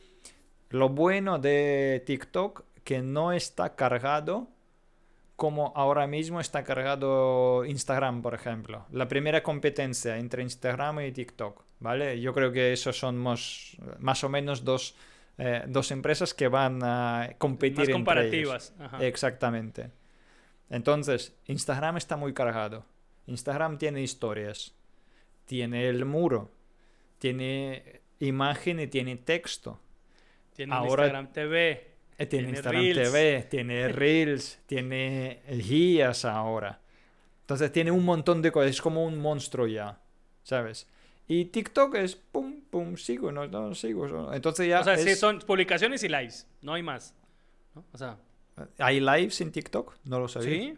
[0.70, 4.48] Lo bueno de TikTok que no está cargado
[5.36, 8.86] como ahora mismo está cargado Instagram, por ejemplo.
[8.90, 12.20] La primera competencia entre Instagram y TikTok, ¿vale?
[12.20, 14.94] Yo creo que esos son más, más o menos dos,
[15.38, 18.72] eh, dos empresas que van a competir Más entre comparativas.
[18.76, 18.86] ellos.
[18.92, 19.04] Ajá.
[19.06, 19.90] Exactamente.
[20.70, 22.84] Entonces, Instagram está muy cargado.
[23.26, 24.74] Instagram tiene historias,
[25.46, 26.50] tiene el muro,
[27.18, 29.80] tiene imagen y tiene texto.
[30.54, 31.92] Tiene ahora- Instagram TV.
[32.18, 33.10] Eh, Tiene, Tiene Instagram Reels.
[33.12, 36.80] TV, tiene Reels, tiene guías ahora.
[37.42, 40.00] Entonces tiene un montón de cosas, es como un monstruo ya,
[40.42, 40.88] ¿sabes?
[41.28, 44.06] Y TikTok es pum, pum, sigo, no, no sigo.
[44.06, 44.32] no.
[44.32, 46.46] Entonces ya O sea, sí, es- son publicaciones y lives.
[46.62, 47.14] No hay más.
[47.74, 47.84] ¿no?
[47.92, 48.16] O sea,
[48.78, 49.94] ¿Hay lives en TikTok?
[50.04, 50.48] No lo sabía.
[50.50, 50.74] sí.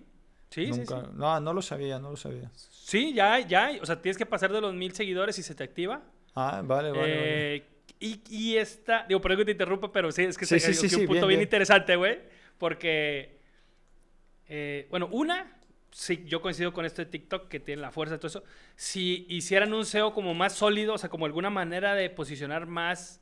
[0.51, 0.78] Sí, sí, sí.
[0.78, 2.51] Nunca- No, no lo sabía, no lo sabía.
[2.57, 3.78] Sí, ya hay, ya hay.
[3.80, 6.03] O sea, tienes que pasar de los mil seguidores y se te activa.
[6.34, 7.01] Ah, vale, vale.
[7.01, 7.57] vale.
[7.57, 7.66] Eh,
[8.01, 10.72] y, y esta, digo, perdón que te interrumpa, pero sí, es que Sí, es sí,
[10.72, 11.40] sí, un sí, punto bien, bien, bien.
[11.42, 12.18] interesante, güey.
[12.57, 13.38] Porque,
[14.49, 15.57] eh, bueno, una,
[15.91, 18.45] sí, yo coincido con esto de TikTok, que tiene la fuerza y todo eso.
[18.76, 23.20] Si hicieran un SEO como más sólido, o sea, como alguna manera de posicionar más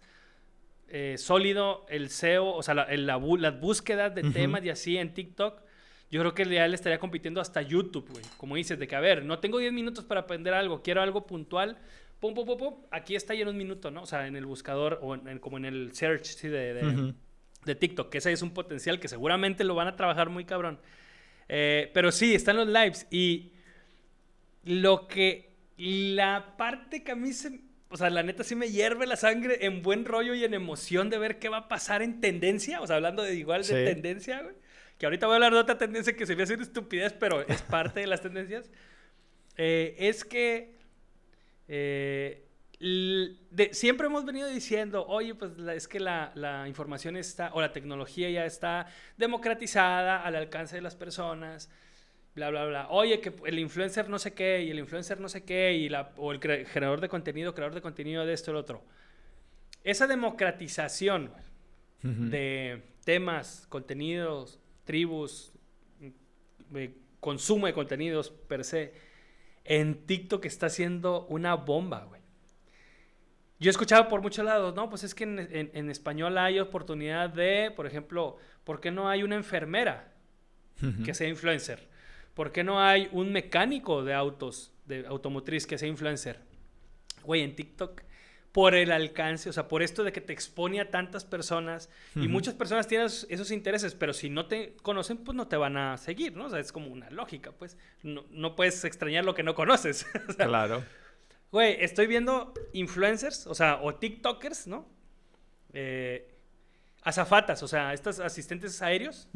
[0.88, 4.70] eh, sólido el SEO, o sea, la, el- la bu- las búsquedas de temas y
[4.70, 5.60] así en TikTok,
[6.10, 8.24] yo creo que ya le estaría compitiendo hasta YouTube, güey.
[8.36, 11.26] Como dices, de que, a ver, no tengo 10 minutos para aprender algo, quiero algo
[11.26, 11.76] puntual.
[12.20, 14.02] Pum, pum, pum, pum, aquí está ya en un minuto, ¿no?
[14.02, 16.74] O sea, en el buscador o en- en- como en el search, sí, de,
[17.64, 20.78] de TikTok, que ese es un potencial que seguramente lo van a trabajar muy cabrón.
[21.48, 23.52] Eh, pero sí, están los lives y
[24.64, 29.06] lo que, la parte que a mí se, o sea, la neta sí me hierve
[29.06, 32.20] la sangre en buen rollo y en emoción de ver qué va a pasar en
[32.20, 33.72] tendencia, o sea, hablando de igual de Sí.
[33.92, 34.54] tendencia, güey.
[34.98, 37.46] Que ahorita voy a hablar de otra tendencia que se me hace una estupidez, pero
[37.46, 38.70] es parte de las tendencias.
[39.58, 40.74] Eh, es que
[41.68, 42.45] eh,
[42.78, 47.60] de- siempre hemos venido diciendo, oye, pues la- es que la, la información está, o
[47.60, 51.70] la tecnología ya está democratizada al alcance de las personas,
[52.34, 52.88] bla, bla, bla.
[52.90, 56.12] Oye, que el influencer no sé qué, y el influencer no sé qué, y la,
[56.16, 58.84] o el cre- generador de contenido, creador de contenido de esto lo otro.
[59.84, 61.30] Esa democratización
[62.02, 65.52] de temas, contenidos tribus,
[67.20, 68.92] consumo de contenidos per se,
[69.64, 72.20] en TikTok está siendo una bomba, güey.
[73.58, 77.72] Yo he escuchado por muchos lados, no, pues es que en, español hay oportunidad de,
[77.74, 80.12] por ejemplo, ¿por qué no hay una enfermera
[81.04, 81.88] que sea influencer?
[82.34, 86.40] ¿Por qué no hay un mecánico de autos, de automotriz que sea influencer?
[87.22, 88.02] Güey, en TikTok,
[88.52, 92.26] por el alcance, o sea, por esto de que te expone a tantas personas y
[92.28, 95.98] muchas personas tienen esos, intereses, pero si no te conocen, pues no te van a
[95.98, 96.46] seguir, ¿no?
[96.46, 97.76] O sea, es como una lógica, pues.
[98.02, 100.06] No, no puedes extrañar lo que no conoces.
[100.38, 100.82] claro.
[101.52, 104.86] Güey, estoy viendo influencers, o sea, o TikTokers, ¿no?
[105.72, 106.34] Eh,
[107.02, 109.28] azafatas, o sea, estos asistentes aéreos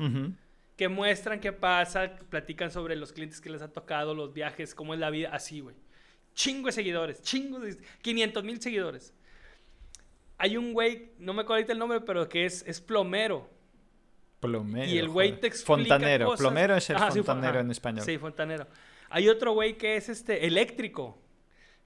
[0.76, 4.94] que muestran qué pasa, platican sobre los clientes que les ha tocado, los viajes, cómo
[4.94, 5.76] es la vida, así, güey.
[6.34, 7.76] Chingo de seguidores, chingo de...
[8.02, 9.12] 500 mil seguidores.
[10.38, 13.48] Hay un güey, no me acuerdo ahorita el nombre, pero que es, es plomero.
[14.40, 14.90] Plomero.
[14.90, 16.34] Y el güey te explica Fontanero.
[16.34, 18.04] Plomero es el fontanero en español.
[18.06, 18.66] Sí, fontanero.
[19.10, 21.18] Hay otro güey que es este eléctrico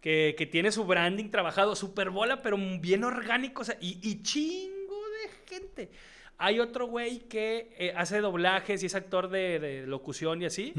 [0.05, 5.31] que, tiene su branding trabajado, super bola, pero bien orgánico, o sea, y, chingo de
[5.49, 5.91] gente.
[6.37, 10.75] Hay otro güey que eh, hace doblajes y es actor de, locución y así.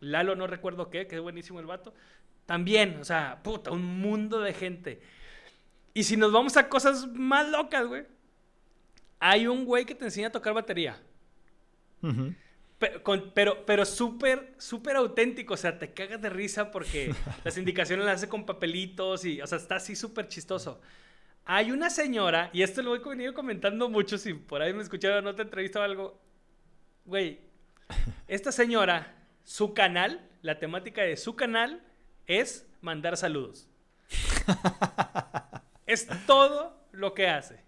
[0.00, 1.94] Lalo, no recuerdo qué, que es buenísimo el vato.
[2.44, 5.00] También, o sea, puta, un mundo de gente.
[5.94, 8.04] Y si nos vamos a cosas más locas, güey.
[9.20, 11.00] Hay un güey que te enseña a tocar batería.
[12.78, 15.54] Pero, pero, súper, súper auténtico.
[15.54, 17.14] O sea, te cagas de risa porque
[17.44, 20.80] las indicaciones las hace con papelitos y, o sea, está así súper chistoso.
[21.44, 25.24] Hay una señora, y esto lo he venido comentando mucho, si por ahí me escucharon,
[25.24, 26.20] no te entrevistado algo.
[27.04, 27.38] Güey,
[28.26, 29.14] esta señora,
[29.44, 31.82] su canal, la temática de su canal
[32.26, 33.68] es mandar saludos.
[35.86, 37.60] es todo lo que hace.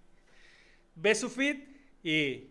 [0.96, 1.68] Ve su feed
[2.02, 2.50] y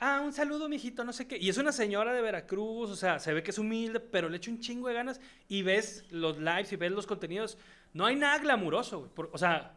[0.00, 1.38] ah, un saludo, mijito, no sé qué.
[1.38, 4.36] Y es una señora de Veracruz, o sea, se ve que es humilde, pero le
[4.36, 5.20] echa un chingo de ganas.
[5.48, 7.58] Y ves los lives y ves los contenidos.
[7.92, 9.28] No hay nada glamuroso, güey.
[9.32, 9.74] o sea,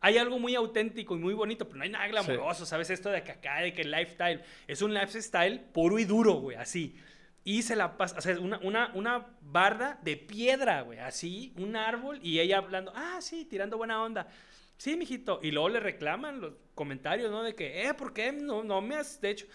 [0.00, 2.90] hay algo muy auténtico y muy bonito, pero no hay nada glamuroso, ¿sabes?
[2.90, 4.42] Esto de que acá, de que el lifestyle.
[4.66, 6.96] Es un lifestyle puro y duro, güey, así.
[7.44, 11.74] Y se la pasa, o sea, una, una, una barda de piedra, güey, así, un
[11.74, 14.28] árbol, y ella hablando, ah, sí, tirando buena onda.
[14.76, 15.40] Sí, mijito.
[15.42, 17.42] Y luego le reclaman los comentarios, ¿no?
[17.42, 19.46] De que, eh, ¿por qué no, no me has de hecho?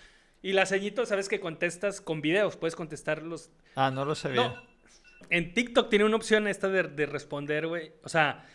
[0.41, 3.51] Y la ceñito, sabes que contestas con videos, puedes contestarlos.
[3.75, 4.49] Ah, no lo sabía.
[4.49, 4.63] No.
[5.29, 7.91] En TikTok tiene una opción esta de, de responder, güey.
[8.03, 8.45] O sea,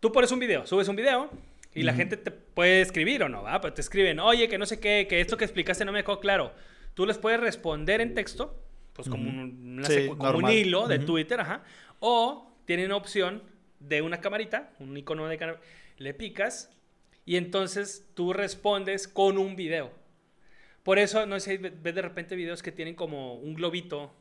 [0.00, 1.30] tú pones un video, subes un video
[1.74, 3.60] y la gente te puede escribir o no, ¿va?
[3.60, 6.20] Pero te escriben, oye, que no sé qué, que esto que explicaste no me quedó
[6.20, 6.52] claro.
[6.94, 8.62] Tú les puedes responder en texto,
[8.94, 9.82] pues como, un,
[10.16, 11.64] como un hilo de Twitter, ajá.
[12.00, 13.42] O tienen opción
[13.78, 15.60] de una camarita, un icono de cámara
[15.98, 16.70] le picas
[17.24, 19.92] y entonces tú respondes con un video.
[20.82, 24.14] Por eso, no sé si ves de repente videos que tienen como un globito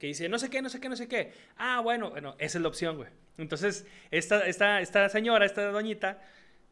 [0.00, 1.32] que dice no sé qué, no sé qué, no sé qué.
[1.56, 3.08] Ah, bueno, bueno, esa es la opción, güey.
[3.38, 6.20] Entonces, esta, esta, esta señora, esta doñita,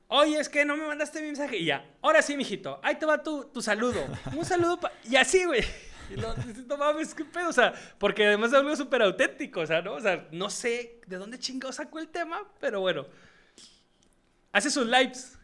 [0.09, 1.57] oye, es que no me mandaste mi mensaje.
[1.57, 4.05] Y ya, ahora sí, mijito, ahí te va tu, tu saludo.
[4.37, 4.79] Un saludo,
[5.09, 5.63] y así, güey.
[6.11, 6.35] Y no,
[6.67, 9.95] no mames, qué pedo, o sea, porque además es algo súper auténtico, o sea, ¿no?
[9.95, 13.07] O sea, no sé de dónde chingados sacó el tema, pero bueno
[14.53, 15.39] hace sus lives.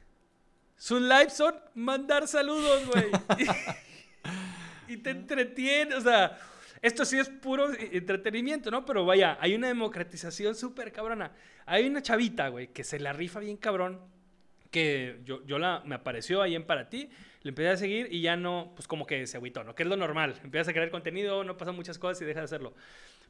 [0.76, 3.06] Sus lives son mandar saludos, güey.
[4.88, 6.38] y, te entretiene, o sea,
[6.80, 8.84] esto sí es puro entretenimiento, ¿no?
[8.84, 11.32] Pero vaya, hay una democratización súper cabrona.
[11.66, 14.00] Hay una chavita, güey, que se la rifa bien cabrón,
[14.70, 17.10] que yo, yo la, me apareció ahí en Para Ti,
[17.42, 19.74] le empecé a seguir y ya no, pues como que se agüitó, ¿no?
[19.74, 20.38] Que es lo normal.
[20.44, 22.74] Empiezas a crear contenido, no pasan muchas cosas y deja de hacerlo.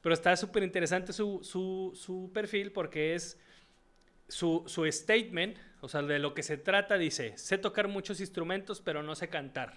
[0.03, 3.39] Pero está súper interesante su, su, su perfil porque es
[4.29, 8.81] su, su statement o sea, de lo que se trata dice, sé tocar muchos instrumentos,
[8.81, 9.75] pero no sé cantar.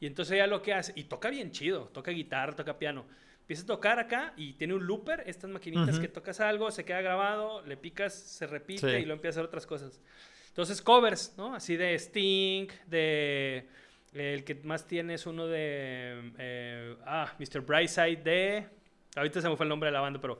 [0.00, 3.04] Y entonces ella lo que hace, y toca bien chido, toca guitarra, toca piano.
[3.40, 7.00] Empieza a tocar acá y tiene un looper, estas maquinitas que tocas algo, se queda
[7.00, 10.00] grabado, le picas, se repite y lo empieza a hacer otras cosas.
[10.48, 11.54] Entonces covers, ¿no?
[11.54, 13.68] Así de Sting, de...
[14.14, 16.32] El que más tiene es uno de...
[16.38, 17.60] Eh, ah, Mr.
[17.60, 18.66] Brightside de...
[19.14, 20.38] Ahorita se me fue el nombre de la banda, pero...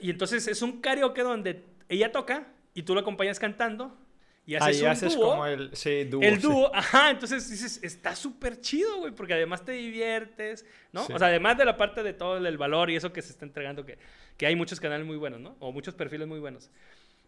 [0.00, 3.96] y entonces es un karaoke donde ella toca y tú lo acompañas cantando
[4.46, 5.30] y haces Ahí un haces dúo.
[5.30, 9.64] como el, sí, dúo, el dúo, ajá, entonces dices, está súper chido, güey, porque además
[9.64, 11.04] te diviertes, ¿no?
[11.04, 13.46] O sea, además de la parte de todo el valor y eso que se está
[13.46, 13.96] entregando, que,
[14.36, 15.56] que hay muchos canales muy buenos, ¿no?
[15.60, 16.70] O muchos perfiles muy buenos.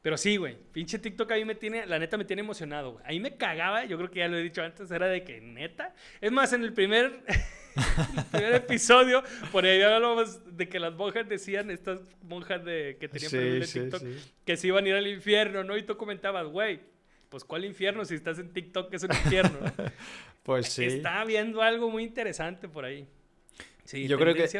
[0.03, 3.05] Pero sí, güey, pinche TikTok ahí me tiene, la neta me tiene emocionado, güey.
[3.07, 5.95] Ahí me cagaba, yo creo que ya lo he dicho antes, era de que neta.
[6.21, 7.23] Es más, en el primer...
[8.17, 9.23] el primer episodio,
[9.53, 13.31] por ahí hablábamos de que las monjas decían, estas monjas de, que tenían
[13.67, 14.03] sí, TikTok,
[14.45, 15.77] que se iban a ir al infierno, ¿no?
[15.77, 16.81] Y tú comentabas, güey,
[17.29, 18.05] pues ¿cuál infierno?
[18.05, 19.59] Si estás en TikTok es un infierno.
[20.43, 20.85] pues sí.
[20.85, 23.07] Está viendo algo muy interesante por ahí.
[23.85, 24.55] Sí, yo creo que es,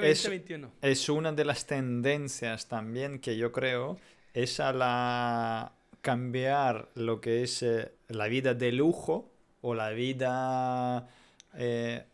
[0.83, 3.99] es, una de las tendencias también que yo creo
[4.37, 5.73] es a la
[6.03, 9.33] cambiar lo que es eh, la vida de lujo
[9.63, 11.09] o la vida
[11.55, 12.05] eh,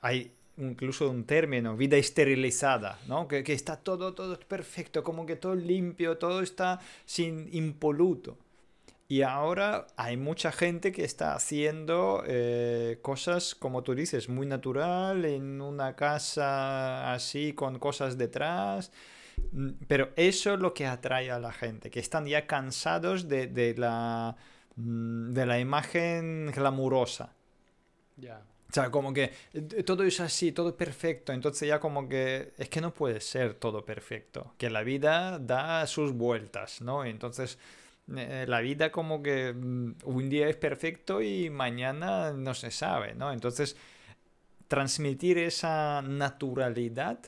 [0.00, 3.28] hay incluso un término, vida esterilizada, ¿no?
[3.28, 8.38] Que, que, está todo, todo perfecto, como que todo limpio, todo está sin impoluto.
[9.08, 15.26] Y ahora hay mucha gente que está haciendo eh, cosas, como tú dices, muy natural,
[15.26, 18.90] en una casa así, con cosas detrás.
[19.52, 23.46] Mm, pero eso es lo que atrae a la gente, que están ya cansados de,
[23.46, 24.36] de la,
[24.76, 27.32] mm, de la imagen glamurosa.
[28.16, 28.42] Ya.
[28.72, 31.32] O sea, como que eh, todo es así, todo es perfecto.
[31.32, 34.54] Entonces ya como que es que no puede ser todo perfecto.
[34.56, 37.04] Que la vida da sus vueltas, ¿no?
[37.04, 37.58] Entonces
[38.16, 43.14] eh, la vida como que mm, un día es perfecto y mañana no se sabe,
[43.14, 43.32] ¿no?
[43.32, 43.76] Entonces
[44.68, 47.18] transmitir esa naturalidad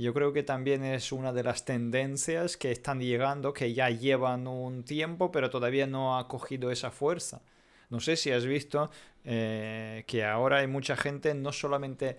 [0.00, 4.46] yo creo que también es una de las tendencias que están llegando, que ya llevan
[4.46, 7.42] un tiempo, pero todavía no ha cogido esa fuerza.
[7.90, 8.90] No sé si has visto
[9.24, 12.16] eh, que ahora hay mucha gente, no solamente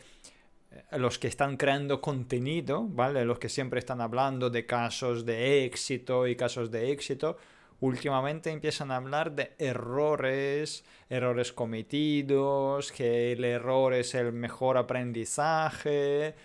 [0.72, 3.26] eh, los que están creando contenido, ¿vale?
[3.26, 7.38] Los que siempre están hablando de casos de éxito y casos de éxito,
[7.80, 16.36] últimamente empiezan a hablar de errores, errores cometidos, que el error es el mejor aprendizaje.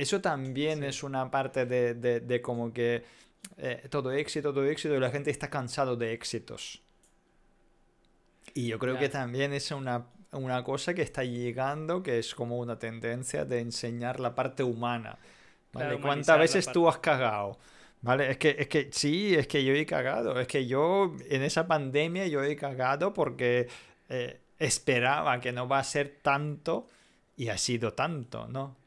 [0.00, 3.04] Eso también es una parte de, de, como que
[3.58, 6.82] eh, todo éxito, todo éxito, y la gente está cansado de éxitos.
[8.54, 12.58] Y yo creo que también es una, una, cosa que está llegando, que es como
[12.58, 15.18] una tendencia de enseñar la parte humana.
[15.74, 16.00] ¿vale?
[16.00, 17.58] ¿Cuántas veces tú has cagado?
[18.00, 18.30] ¿Vale?
[18.30, 20.40] Es que, es que sí, es que yo he cagado.
[20.40, 23.68] Es que yo en esa pandemia yo he cagado porque
[24.08, 26.88] eh, esperaba que no va a ser tanto
[27.36, 28.79] y ha sido tanto, ¿no?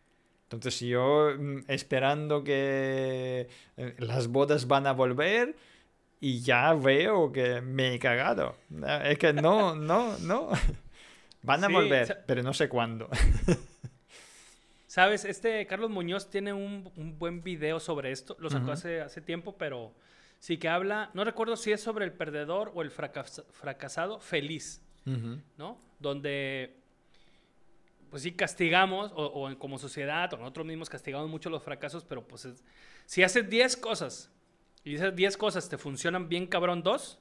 [0.54, 3.48] Entonces yo mm, esperando que
[3.78, 5.56] eh, las bodas van a volver
[6.20, 8.56] y ya veo que me he cagado.
[9.04, 10.50] Es que no, no, no.
[11.42, 13.10] Van a volver, pero no sé cuándo.
[14.88, 16.90] Sabes, este Carlos Muñoz tiene un,
[17.20, 18.38] buen video sobre esto.
[18.40, 19.94] Lo sacó hace, hace tiempo, pero
[20.40, 24.82] sí que habla, no recuerdo si es sobre el perdedor o el fracasado feliz,
[25.58, 25.78] ¿no?
[26.00, 26.83] Donde,
[28.14, 32.48] pues sí, castigamos, o, como sociedad, o nosotros mismos castigamos mucho los fracasos, pero pues
[33.08, 34.30] si haces 10 cosas
[34.84, 37.18] y esas 10 cosas te funcionan bien cabrón dos,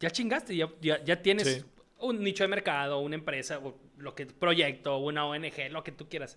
[0.00, 1.64] ya chingaste, ya, ya, tienes
[2.00, 6.08] un nicho de mercado, una empresa, o lo que proyecto, una ONG, lo que tú
[6.08, 6.36] quieras.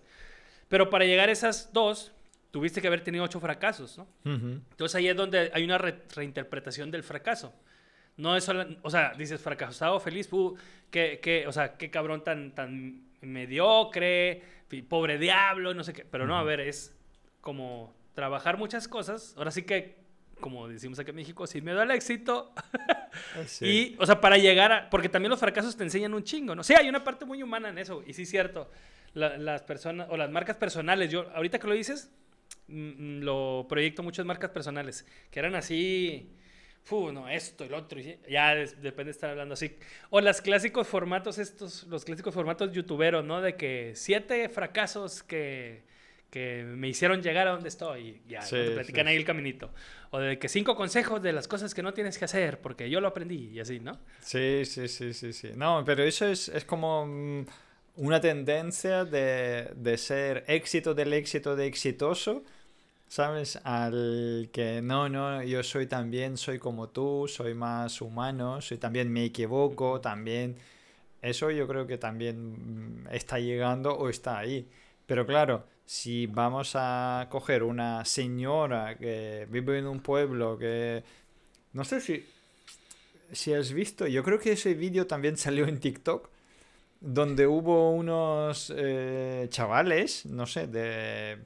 [0.68, 2.12] Pero para llegar a esas dos,
[2.52, 4.06] tuviste que haber tenido ocho fracasos, ¿no?
[4.24, 7.52] Entonces ahí es donde hay una reinterpretación del fracaso.
[8.16, 10.56] No es solo, o sea, dices fracasado, feliz, uh,
[10.92, 14.42] que, o sea, qué cabrón tan, tan mediocre,
[14.88, 16.04] pobre diablo, no sé qué.
[16.04, 16.96] Pero no, a ver, es
[17.40, 19.34] como trabajar muchas cosas.
[19.36, 20.00] Ahora sí que
[20.40, 22.52] como decimos aquí en México, sin miedo al éxito.
[23.12, 24.88] Ah, y, o sea, para llegar a...
[24.88, 26.62] Porque también los fracasos te enseñan un chingo, ¿no?
[26.62, 28.70] Sí, hay una parte muy humana en eso, y sí es cierto.
[29.14, 32.12] las personas, o las marcas personales, yo, ahorita que lo dices,
[32.68, 36.30] mm, mm, lo proyecto muchas marcas personales, que eran así...
[36.82, 39.76] Fu, no, esto y lo otro, ya depende de estar hablando así.
[40.10, 43.40] O los clásicos formatos estos, los clásicos formatos youtuberos, ¿no?
[43.40, 45.88] De que siete fracasos que
[46.30, 48.22] que me hicieron llegar a donde estoy.
[48.28, 49.70] Ya, sí, platican ahí el caminito.
[50.10, 53.00] O de que cinco consejos de las cosas que no tienes que hacer, porque yo
[53.00, 53.98] lo aprendí y así, ¿no?
[54.20, 55.50] Sí, sí, sí, sí, sí.
[55.56, 57.46] No, pero eso es, es como mm,
[57.96, 62.44] una tendencia de, de, ser éxito del éxito de exitoso,
[63.10, 63.58] ¿sabes?
[63.64, 69.12] Al que no, no, yo soy también, soy como tú, soy más humano, soy también
[69.12, 70.56] me equivoco, también...
[71.22, 74.68] Eso yo creo que también mm, está llegando o está ahí.
[75.06, 81.02] Pero claro, si vamos a coger una señora que vive en un pueblo que...
[81.72, 82.24] No sé si,
[83.32, 86.28] si has visto, yo creo que ese vídeo también salió en TikTok,
[87.00, 91.38] donde hubo unos eh, chavales, no sé, de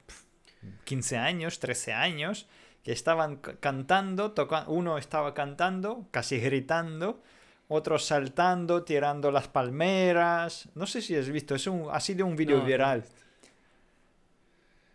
[0.83, 2.47] 15 años, 13 años,
[2.83, 7.21] que estaban cantando, toca uno estaba cantando, casi gritando,
[7.67, 10.69] otro saltando, tirando las palmeras.
[10.75, 13.03] No sé si has visto, es un, ha sido un vídeo viral.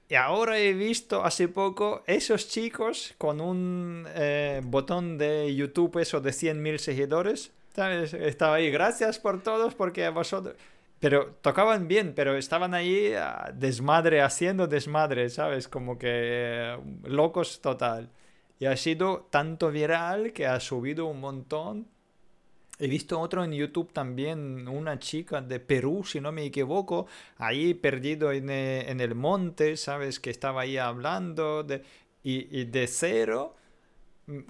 [0.08, 6.20] Y ahora he visto hace poco esos chicos con un eh, botón de YouTube, eso
[6.20, 7.52] de 100.000 seguidores.
[7.74, 8.14] ¿sabes?
[8.14, 10.56] Estaba ahí, gracias por todos, porque vosotros.
[11.00, 15.66] Pero tocaban bien, pero estaban ahí ah, desmadre, haciendo desmadre, ¿sabes?
[15.66, 18.10] Como que eh, locos total.
[18.58, 21.88] Y ha sido tanto viral que ha subido un montón.
[22.78, 27.06] He visto otro en YouTube también, una chica de Perú, si no me equivoco,
[27.38, 30.20] ahí perdido en, eh, el monte, ¿sabes?
[30.20, 31.66] Que estaba ahí hablando
[32.22, 33.56] y, y de cero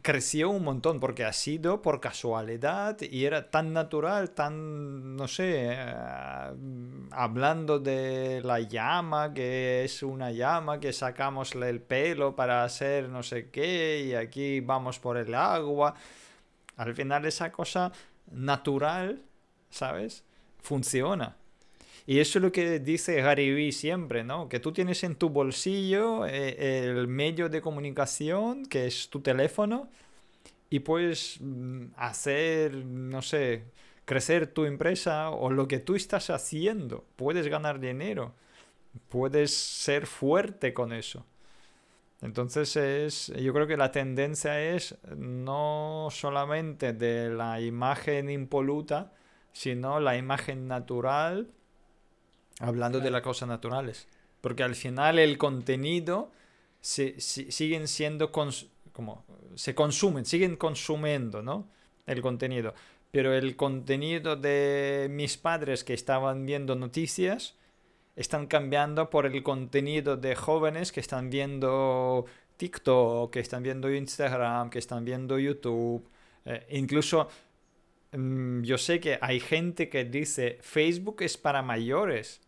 [0.03, 5.72] creció un montón porque ha sido por casualidad y era tan natural, tan, no sé,
[5.72, 5.95] eh,
[7.11, 13.22] hablando de la llama, que es una llama, que sacamos el pelo para hacer no
[13.22, 15.95] sé qué y aquí vamos por el agua.
[16.76, 17.93] Al final esa cosa
[18.31, 19.22] natural,
[19.70, 20.24] ¿sabes?
[20.61, 21.39] Funciona.
[22.07, 24.48] Y eso es lo que dice Gary Vee siempre, ¿no?
[24.48, 29.88] Que tú tienes en tu bolsillo eh, el medio de comunicación, que es tu teléfono,
[30.70, 33.64] y puedes mm, hacer, no sé,
[34.05, 37.05] crecer tu empresa o lo que tú estás haciendo.
[37.16, 38.34] Puedes ganar dinero.
[39.09, 41.26] Puedes ser fuerte con eso.
[42.22, 49.12] Entonces es, yo creo que la tendencia es no solamente de la imagen impoluta,
[49.53, 51.51] sino la imagen natural,
[52.61, 54.07] hablando de las cosas naturales.
[54.41, 56.31] Porque al final el contenido
[56.81, 58.53] se, siguen siendo como
[59.55, 61.69] se consumen, siguen consumiendo, ¿no?
[62.07, 62.75] El contenido.
[63.11, 67.57] Pero el contenido de mis padres que estaban viendo noticias
[68.17, 74.71] están cambiando por el contenido de jóvenes que están viendo TikTok, que están viendo Instagram,
[74.71, 76.07] que están viendo YouTube.
[76.45, 77.29] Eh, incluso
[78.13, 82.41] mm, yo sé que hay gente que dice Facebook es para mayores.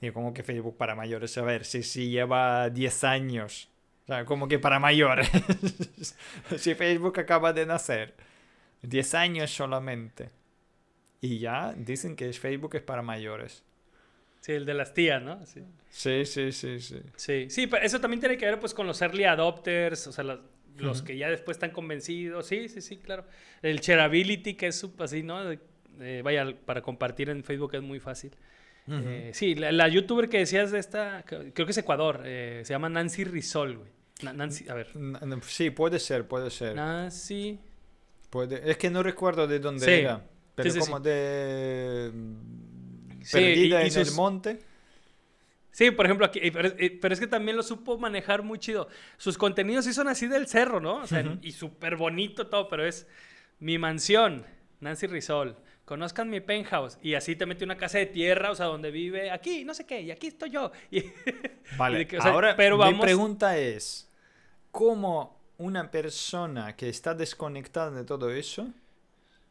[0.00, 3.70] Y como que Facebook para mayores, a ver, si, si lleva 10 años.
[4.04, 5.28] O sea, como que para mayores.
[6.58, 8.14] si Facebook acaba de nacer.
[8.82, 10.30] 10 años solamente.
[11.20, 13.64] Y ya dicen que Facebook es para mayores.
[14.40, 15.44] Sí, el de las tías, ¿no?
[15.44, 15.62] Sí.
[15.88, 17.50] sí, sí, sí, sí.
[17.50, 20.38] Sí, pero eso también tiene que ver pues con los early adopters, o sea,
[20.76, 22.46] los, que ya después están convencidos.
[22.46, 23.24] Sí, sí, sí, claro.
[23.60, 25.40] El shareability, que es así, ¿no?
[26.22, 28.30] vaya, para compartir en Facebook es muy fácil.
[28.88, 32.88] Eh, sí, la, youtuber que decías de esta, creo que es Ecuador, eh, se llama
[32.88, 33.90] Nancy Rizol, güey.
[34.34, 34.88] Nancy, a ver.
[35.42, 36.74] Sí, puede ser, puede ser.
[36.74, 37.58] Nancy.
[38.30, 40.24] Puede, es que no recuerdo de dónde era.
[40.54, 42.10] Pero como de
[43.30, 44.58] perdida en el monte.
[45.70, 48.88] Sí, por ejemplo, aquí, pero, es que también lo supo manejar muy chido.
[49.18, 51.02] Sus contenidos sí son así del cerro, ¿no?
[51.02, 53.06] O sea, y súper bonito todo, pero es
[53.58, 54.46] mi mansión,
[54.80, 55.56] Nancy Rizol.
[55.86, 56.98] Conozcan mi penthouse.
[57.00, 59.86] Y así te mete una casa de tierra, o sea, donde vive aquí, no sé
[59.86, 60.70] qué, y aquí estoy yo.
[61.78, 64.10] vale, ahora pero mi pregunta es,
[64.70, 68.68] ¿cómo una persona que está desconectada de todo eso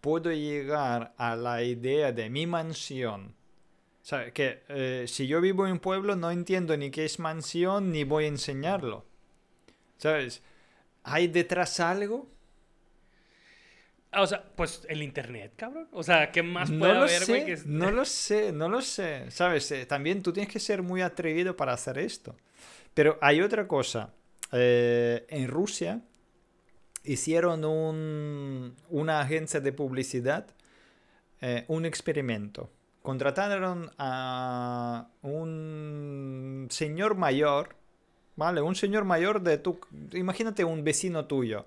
[0.01, 3.33] puede llegar a la idea de mi mansión?
[4.05, 7.91] sea, que eh, si yo vivo en un pueblo no entiendo ni qué es mansión
[7.91, 9.03] ni voy a enseñarlo.
[9.97, 10.43] ¿Sabes?
[11.03, 12.27] ¿Hay detrás algo?
[14.15, 15.87] Ah, o sea, pues el internet, cabrón.
[15.91, 17.55] O sea, ¿qué más puede no haber, güey?
[17.65, 19.29] No lo sé, no lo sé.
[19.29, 19.69] ¿Sabes?
[19.71, 22.35] Eh, también tú tienes que ser muy atrevido para hacer esto.
[22.93, 24.13] Pero hay otra cosa.
[24.51, 26.01] Eh, en Rusia
[27.03, 30.47] hicieron un, una agencia de publicidad,
[31.67, 32.71] un experimento
[33.05, 37.77] contrataron a un señor mayor,
[38.35, 38.59] ¿vale?
[38.61, 39.79] Un señor mayor de tu...
[40.11, 41.65] Imagínate un vecino tuyo,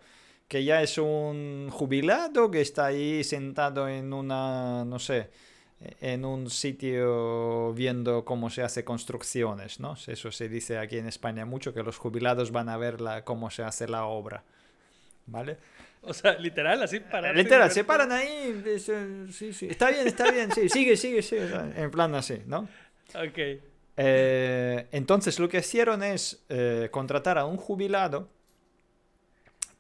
[0.49, 5.28] que ya es un jubilado, que está ahí sentado en una, no sé,
[6.01, 9.96] en un sitio viendo cómo se hace construcciones, ¿no?
[10.07, 13.51] Eso se dice aquí en España mucho, que los jubilados van a ver la, cómo
[13.51, 14.42] se hace la obra,
[15.26, 15.59] ¿vale?
[16.03, 17.32] O sea, literal, así para.
[17.32, 18.62] Literal, se paran ahí.
[19.30, 19.66] Sí, sí.
[19.68, 20.68] Está bien, está bien, sí.
[20.68, 21.49] Sigue, sigue, sigue.
[21.76, 22.68] En plan así, ¿no?
[23.14, 23.39] Ok.
[24.01, 28.28] Eh, entonces lo que hicieron es eh, contratar a un jubilado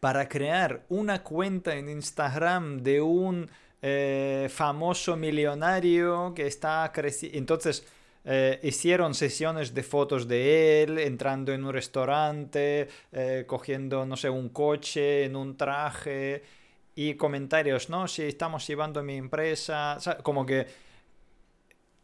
[0.00, 3.50] para crear una cuenta en Instagram de un
[3.82, 7.38] eh, famoso millonario que está creciendo.
[7.38, 7.84] Entonces
[8.24, 14.28] eh, hicieron sesiones de fotos de él entrando en un restaurante, eh, cogiendo, no sé,
[14.30, 16.42] un coche, en un traje
[16.94, 18.08] y comentarios, ¿no?
[18.08, 20.66] Si estamos llevando mi empresa, como que...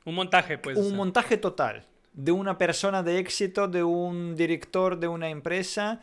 [0.04, 0.76] Un montaje, pues.
[0.78, 6.00] Un montaje total de una persona de éxito, de un director de una empresa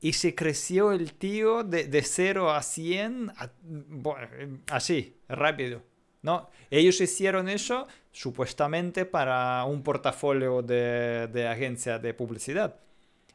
[0.00, 3.32] y se creció el tío de, de 0 a 100
[4.70, 5.82] así, rápido.
[6.22, 6.50] ¿no?
[6.70, 12.76] Ellos hicieron eso supuestamente para un portafolio de, de agencia de publicidad,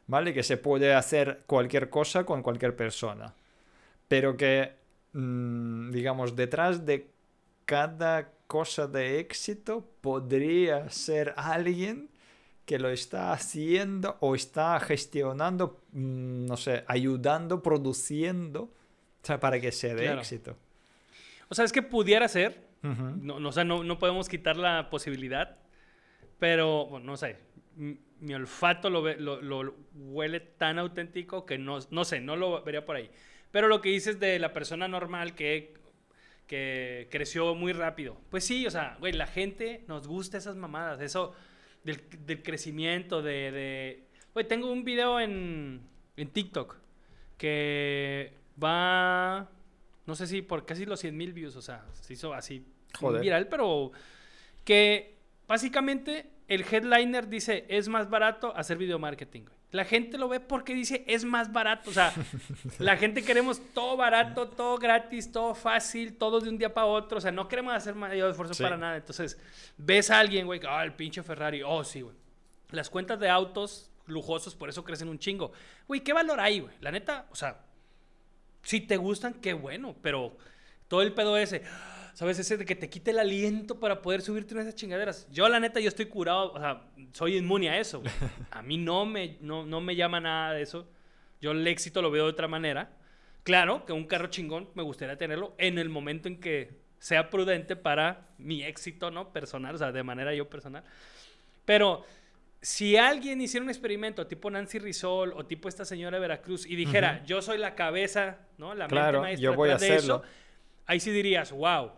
[0.06, 0.32] ¿vale?
[0.32, 3.34] Que se puede hacer cualquier cosa con cualquier persona,
[4.08, 4.72] pero que,
[5.12, 7.10] mm, digamos, detrás de
[7.64, 12.08] cada cosa de éxito podría ser alguien
[12.66, 18.70] que lo está haciendo o está gestionando, mm, no sé, ayudando, produciendo,
[19.40, 20.56] para que sea de éxito.
[21.48, 22.66] O sea, es que pudiera ser.
[22.82, 23.02] Ujú.
[23.22, 25.56] No, no, o sea, no, no podemos quitar la posibilidad.
[26.38, 27.38] Pero, bueno, no sé.
[27.76, 32.62] Mi olfato lo, ve- lo, lo huele tan auténtico que no, no sé, no lo
[32.62, 33.10] vería por ahí.
[33.50, 35.74] Pero lo que dices de la persona normal que,
[36.46, 38.16] que creció muy rápido.
[38.30, 41.00] Pues sí, o sea, güey, la gente nos gusta esas mamadas.
[41.00, 41.32] Eso
[41.86, 43.50] del, del crecimiento, de,
[44.34, 44.44] de...
[44.44, 45.80] Tengo un video en,
[46.16, 46.76] en TikTok
[47.38, 48.32] que
[48.62, 49.48] va,
[50.04, 52.66] no sé si por casi los 100 mil views, o sea, se hizo así
[52.98, 53.22] Joder.
[53.22, 53.92] viral, pero
[54.64, 59.42] que básicamente el headliner dice es más barato hacer video marketing.
[59.42, 59.56] güey.
[59.76, 62.12] La gente lo ve porque dice es más barato, o sea,
[62.78, 67.18] la gente queremos todo barato, todo gratis, todo fácil, todo de un día para otro,
[67.18, 68.62] o sea, no queremos hacer mayor esfuerzo Sí.
[68.62, 68.96] para nada.
[68.96, 69.38] Entonces,
[69.76, 72.16] ves a alguien, güey, ah, el pinche Ferrari, oh, sí, güey.
[72.70, 75.52] Las cuentas de autos lujosos por eso crecen un chingo.
[75.86, 76.74] Güey, ¿qué valor hay, güey?
[76.80, 77.60] La neta, o sea,
[78.62, 80.36] si te gustan, qué bueno, pero
[80.88, 81.62] todo el pedo ese,
[82.16, 82.38] ¿sabes?
[82.38, 85.28] Ese de que te quite el aliento para poder subirte en esas chingaderas.
[85.30, 86.82] Yo, la neta, yo estoy curado, o sea,
[87.12, 88.02] soy inmune a eso.
[88.50, 90.88] A mí no me, no, no me llama nada de eso.
[91.42, 92.96] Yo el éxito lo veo de otra manera.
[93.42, 97.76] Claro que un carro chingón me gustaría tenerlo en el momento en que sea prudente
[97.76, 99.30] para mi éxito, ¿no?
[99.34, 100.84] Personal, o sea, de manera yo personal.
[101.66, 102.02] Pero
[102.62, 106.76] si alguien hiciera un experimento tipo Nancy Rizol o tipo esta señora de Veracruz y
[106.76, 108.74] dijera, yo soy la cabeza, ¿no?
[108.74, 110.22] La Claro, mente maestra yo voy a hacerlo.
[110.24, 110.32] eso,
[110.86, 111.92] ahí sí dirías, wow.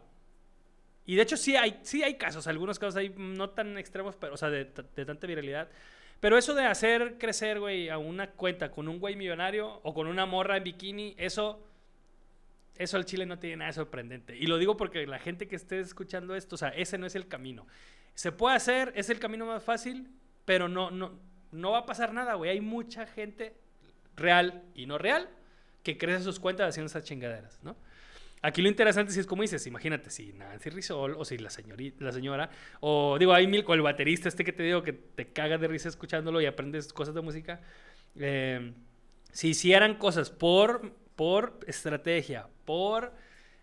[1.08, 4.34] Y de hecho sí hay, sí hay casos, algunos casos hay no tan extremos, pero,
[4.34, 5.70] o sea, de, de tanta viralidad.
[6.20, 10.06] Pero eso de hacer crecer, güey, a una cuenta con un güey millonario o con
[10.06, 11.66] una morra en bikini, eso,
[12.76, 14.36] eso al chile no tiene nada de sorprendente.
[14.36, 17.14] Y lo digo porque la gente que esté escuchando esto, o sea, ese no es
[17.14, 17.66] el camino.
[18.12, 20.10] Se puede hacer, es el camino más fácil,
[20.44, 21.18] pero no, no,
[21.52, 22.50] no va a pasar nada, güey.
[22.50, 23.54] Hay mucha gente
[24.14, 25.30] real y no real
[25.82, 27.76] que crece sus cuentas haciendo esas chingaderas, ¿no?
[28.42, 32.04] Aquí lo interesante sí es como dices, imagínate si Nancy Rizol o si la, señorita,
[32.04, 32.50] la señora,
[32.80, 35.68] o digo, hay mil, o el baterista este que te digo que te cagas de
[35.68, 37.60] risa escuchándolo y aprendes cosas de música,
[38.16, 38.72] eh,
[39.32, 43.12] si hicieran cosas por, por estrategia, por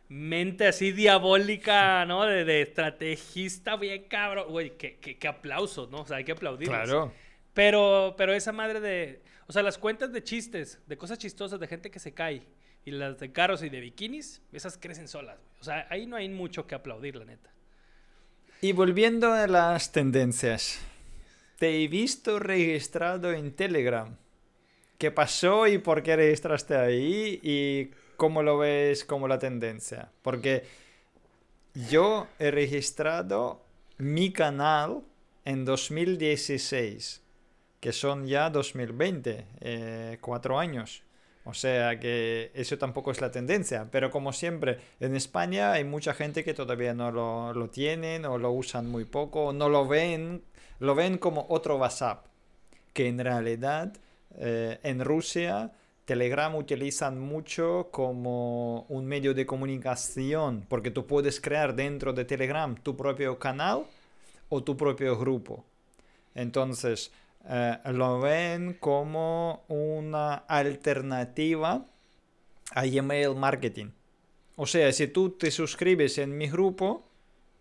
[0.07, 2.25] mente así diabólica, ¿no?
[2.25, 6.01] De, de estrategista bien cabrón, güey, qué, qué, qué aplauso, ¿no?
[6.01, 6.77] O sea, hay que aplaudirles.
[6.77, 7.11] Claro.
[7.53, 9.21] Pero, pero esa madre de.
[9.47, 12.43] O sea, las cuentas de chistes, de cosas chistosas, de gente que se cae,
[12.85, 15.39] y las de carros y de bikinis, esas crecen solas.
[15.59, 17.51] O sea, ahí no hay mucho que aplaudir, la neta.
[18.61, 20.79] Y volviendo a las tendencias,
[21.57, 24.15] te he visto registrado en Telegram.
[24.97, 27.39] ¿Qué pasó y por qué registraste ahí?
[27.43, 30.11] ¿Y cómo lo ves como la tendencia?
[30.21, 30.63] Porque
[31.89, 33.65] yo he registrado
[33.97, 35.01] mi canal
[35.43, 37.21] en 2016,
[37.79, 41.04] que son ya 2020, eh, cuatro años.
[41.45, 46.13] O sea que eso tampoco es la tendencia, pero como siempre, en España hay mucha
[46.13, 49.87] gente que todavía no lo, lo tienen o lo usan muy poco, o no lo
[49.87, 50.43] ven,
[50.79, 52.25] lo ven como otro WhatsApp,
[52.93, 53.93] que en realidad
[54.37, 55.71] eh, en Rusia
[56.05, 62.75] Telegram utilizan mucho como un medio de comunicación, porque tú puedes crear dentro de Telegram
[62.75, 63.85] tu propio canal
[64.49, 65.65] o tu propio grupo.
[66.35, 67.11] Entonces,
[67.47, 71.85] eh, lo ven como una alternativa
[72.71, 73.87] a email marketing.
[74.55, 77.07] O sea, si tú te suscribes en mi grupo,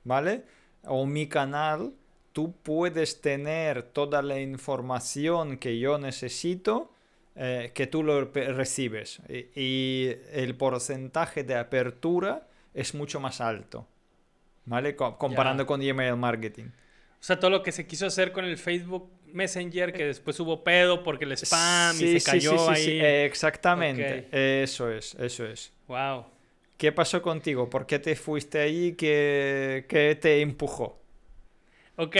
[0.04, 0.44] ¿vale?
[0.84, 1.92] O mi canal,
[2.32, 6.92] tú puedes tener toda la información que yo necesito,
[7.36, 9.20] eh, que tú lo recibes.
[9.28, 13.86] Y, y el porcentaje de apertura es mucho más alto,
[14.66, 14.94] ¿vale?
[14.94, 16.66] Co- comparando con email marketing.
[16.66, 20.62] O sea, todo lo que se quiso hacer con el Facebook Messenger, que después hubo
[20.64, 22.84] pedo porque el spam Sí, y se cayó sí, sí, ahí.
[22.84, 24.20] sí, exactamente.
[24.20, 24.34] Ok.
[24.34, 25.72] Eso es, eso es.
[25.88, 26.26] Wow.
[26.76, 27.68] ¿Qué pasó contigo?
[27.68, 28.94] ¿Por qué te fuiste ahí?
[28.94, 31.00] ¿Qué, qué te empujó?
[31.96, 32.16] Ok.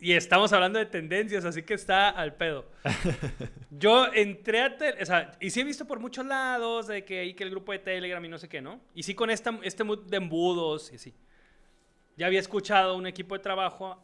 [0.00, 2.66] Y estamos hablando de tendencias, así que está al pedo.
[3.70, 4.76] Yo entré a...
[5.00, 7.70] O sea, y sí he visto por muchos lados de que hay que el grupo
[7.70, 8.80] de Telegram y no sé qué, ¿no?
[8.94, 11.14] Y sí con esta, este mood de embudos y así.
[12.16, 14.02] Ya había escuchado un equipo de trabajo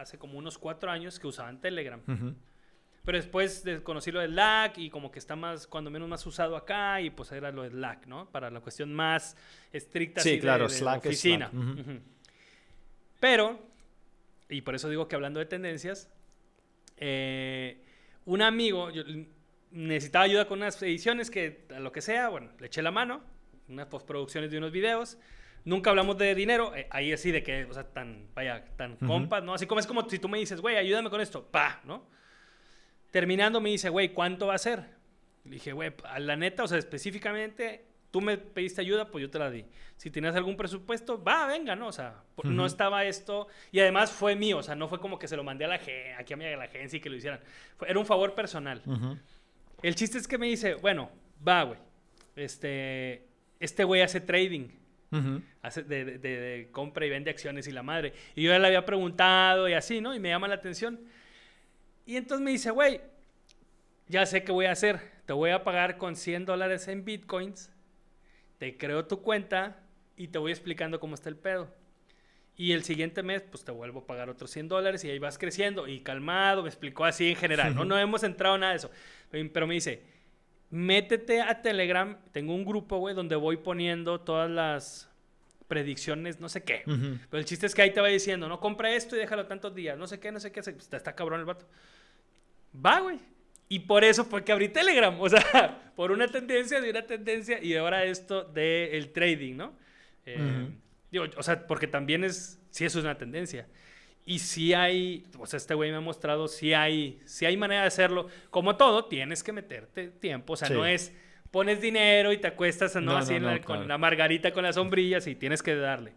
[0.00, 2.00] hace como unos cuatro años que usaban Telegram.
[3.04, 6.24] Pero después de- conocí lo del Slack y como que está más, cuando menos más
[6.26, 8.28] usado acá y pues era lo del Slack, ¿no?
[8.30, 9.36] Para la cuestión más
[9.72, 11.48] estricta Sí, así de- claro, de, Slack es oficina.
[11.50, 11.80] Slack, ujú.
[11.80, 12.00] Ujú.
[13.20, 13.58] Pero,
[14.48, 16.10] y por eso digo que hablando de tendencias,
[16.98, 17.82] eh,
[18.26, 19.02] un amigo yo,
[19.70, 23.22] necesitaba ayuda con unas ediciones que, a lo que sea, bueno, le eché la mano,
[23.68, 25.16] unas postproducciones de unos videos.
[25.64, 29.42] Nunca hablamos de dinero, eh, ahí así de que, o sea, tan, vaya, tan compas,
[29.42, 29.54] ¿no?
[29.54, 32.06] Así como es como si tú me dices, güey, ayúdame con esto, pa, ¿no?
[33.10, 34.84] Terminando me dice, güey, ¿cuánto va a ser?
[35.44, 39.30] Le dije, güey, a la neta, o sea, específicamente, tú me pediste ayuda, pues yo
[39.30, 39.64] te la di.
[39.96, 41.88] Si tenías algún presupuesto, va, venga, ¿no?
[41.88, 43.48] O sea, no estaba esto.
[43.70, 45.80] Y además fue mío, o sea, no fue como que se lo mandé a la
[46.18, 47.40] aquí a, mi, la agencia y que lo hicieran.
[47.86, 48.82] era un favor personal.
[49.82, 51.10] El chiste es que me dice, bueno,
[51.46, 51.78] va, güey.
[52.36, 53.26] Este,
[53.58, 54.68] este güey hace trading.
[55.62, 58.12] Hace de, de, compra y vende acciones y la madre.
[58.34, 60.14] Y yo ya le había preguntado y así, ¿no?
[60.14, 61.00] Y me llama la atención.
[62.06, 63.00] Y entonces me dice, güey,
[64.08, 65.00] ya sé qué voy a hacer.
[65.26, 67.70] Te voy a pagar con 100 dólares en bitcoins.
[68.58, 69.78] Te creo tu cuenta
[70.16, 71.72] y te voy explicando cómo está el pedo.
[72.56, 75.38] Y el siguiente mes, pues te vuelvo a pagar otros 100 dólares y ahí vas
[75.38, 75.88] creciendo.
[75.88, 77.74] Y calmado, me explicó así en general.
[77.74, 78.90] No, no hemos entrado en nada de eso.
[79.30, 80.02] Pero me dice,
[80.70, 82.16] métete a Telegram.
[82.32, 85.10] Tengo un grupo, güey, donde voy poniendo todas las
[85.68, 86.82] predicciones, no sé qué.
[86.84, 89.74] Pero el chiste es que ahí te va diciendo, no, compra esto y déjalo tantos
[89.74, 89.96] días.
[89.96, 90.60] No sé qué, no sé qué.
[90.60, 91.66] Está, está cabrón el vato.
[92.74, 93.18] Va, güey.
[93.68, 95.16] Y por eso fue que abrí Telegram.
[95.20, 99.72] O sea, por una tendencia de una tendencia y ahora esto del trading, ¿no?
[100.26, 100.68] Eh,
[101.10, 103.68] digo, o sea, porque también es, sí eso es una tendencia.
[104.26, 107.82] Y si hay, o sea, este güey me ha mostrado, si hay, si hay manera
[107.82, 108.28] de hacerlo.
[108.50, 110.52] Como todo, tienes que meterte tiempo.
[110.52, 111.12] O sea, no es
[111.50, 113.16] pones dinero y te acuestas ¿no?
[113.16, 116.12] así con la margarita con las sombrillas y tienes que darle.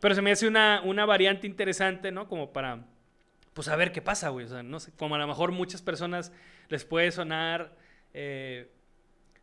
[0.00, 2.28] Pero se me hace una, una variante interesante, ¿no?
[2.28, 2.84] Como para,
[3.54, 4.46] pues a ver qué pasa, güey.
[4.46, 6.32] O sea, no sé, como a lo mejor muchas personas
[6.68, 7.76] les puede sonar
[8.12, 8.70] eh,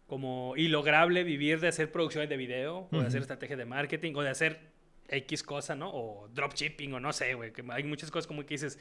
[0.08, 4.22] como ilograble vivir de hacer producciones de video, o de hacer estrategias de marketing, o
[4.22, 4.71] de hacer
[5.12, 5.92] X cosa, ¿no?
[5.94, 7.52] O dropshipping, o no sé, güey.
[7.52, 8.80] Que hay muchas cosas como que dices,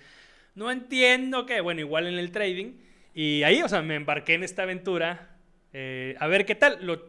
[0.55, 1.61] no entiendo qué.
[1.61, 2.79] Bueno, igual en el trading.
[3.15, 5.37] Y ahí, o sea, me embarqué en esta aventura.
[5.73, 6.79] Eh, a ver qué tal.
[6.85, 7.09] Lo,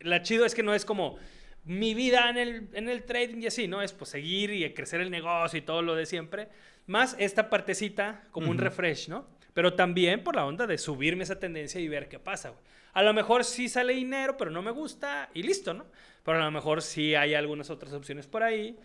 [0.00, 1.18] la chido es que no es como
[1.64, 3.82] mi vida en el, en el trading y así, ¿no?
[3.82, 6.48] Es pues seguir y crecer el negocio y todo lo de siempre.
[6.86, 9.26] Más esta partecita como un refresh, ¿no?
[9.54, 12.54] Pero también por la onda de subirme esa tendencia y ver qué pasa,
[12.94, 15.86] A lo mejor sí sale dinero, pero no me gusta y listo, ¿no?
[16.24, 18.78] Pero a lo mejor sí hay algunas otras opciones por ahí.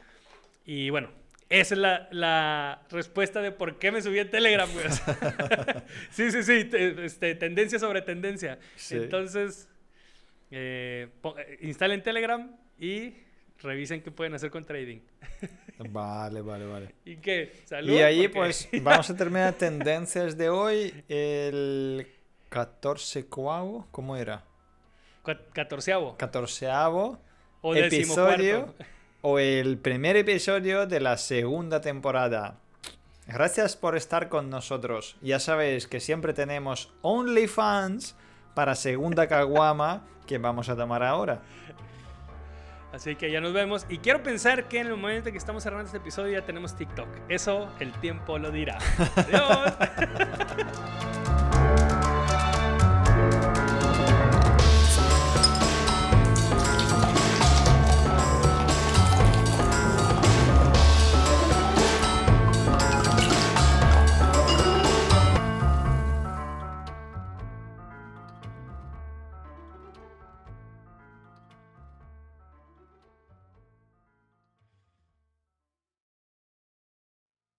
[0.66, 1.10] Y bueno,
[1.50, 4.86] esa es la, respuesta de por qué me subí en Telegram, güey.
[6.12, 8.60] sí, sí, sí, este, tendencia sobre tendencia.
[8.90, 9.70] Entonces,
[10.52, 13.14] eh, eh, instalen Telegram y
[13.60, 15.00] revisen qué pueden hacer con trading.
[15.92, 16.96] Vale, vale, vale.
[17.06, 17.52] ¿Y qué?
[17.66, 17.94] ¿Salud?
[17.94, 20.92] Y ahí pues vamos a terminar tendencias de hoy.
[21.08, 22.08] El
[22.50, 24.44] 14 cuavo, ¿cómo era?
[25.54, 26.18] Catorceavo.
[26.18, 27.22] Catorceavo
[27.68, 28.74] o episodio
[29.22, 32.60] o el primer episodio de la segunda temporada.
[33.28, 35.18] Gracias por estar con nosotros.
[35.22, 38.16] Ya sabéis que siempre tenemos OnlyFans
[38.54, 41.42] para segunda caguama que vamos a tomar ahora.
[42.94, 43.86] Así que ya nos vemos.
[43.90, 46.76] Y quiero pensar que en el momento en que estamos cerrando este episodio ya tenemos
[46.78, 47.10] TikTok.
[47.28, 48.78] Eso el tiempo lo dirá.
[49.18, 49.74] Adiós.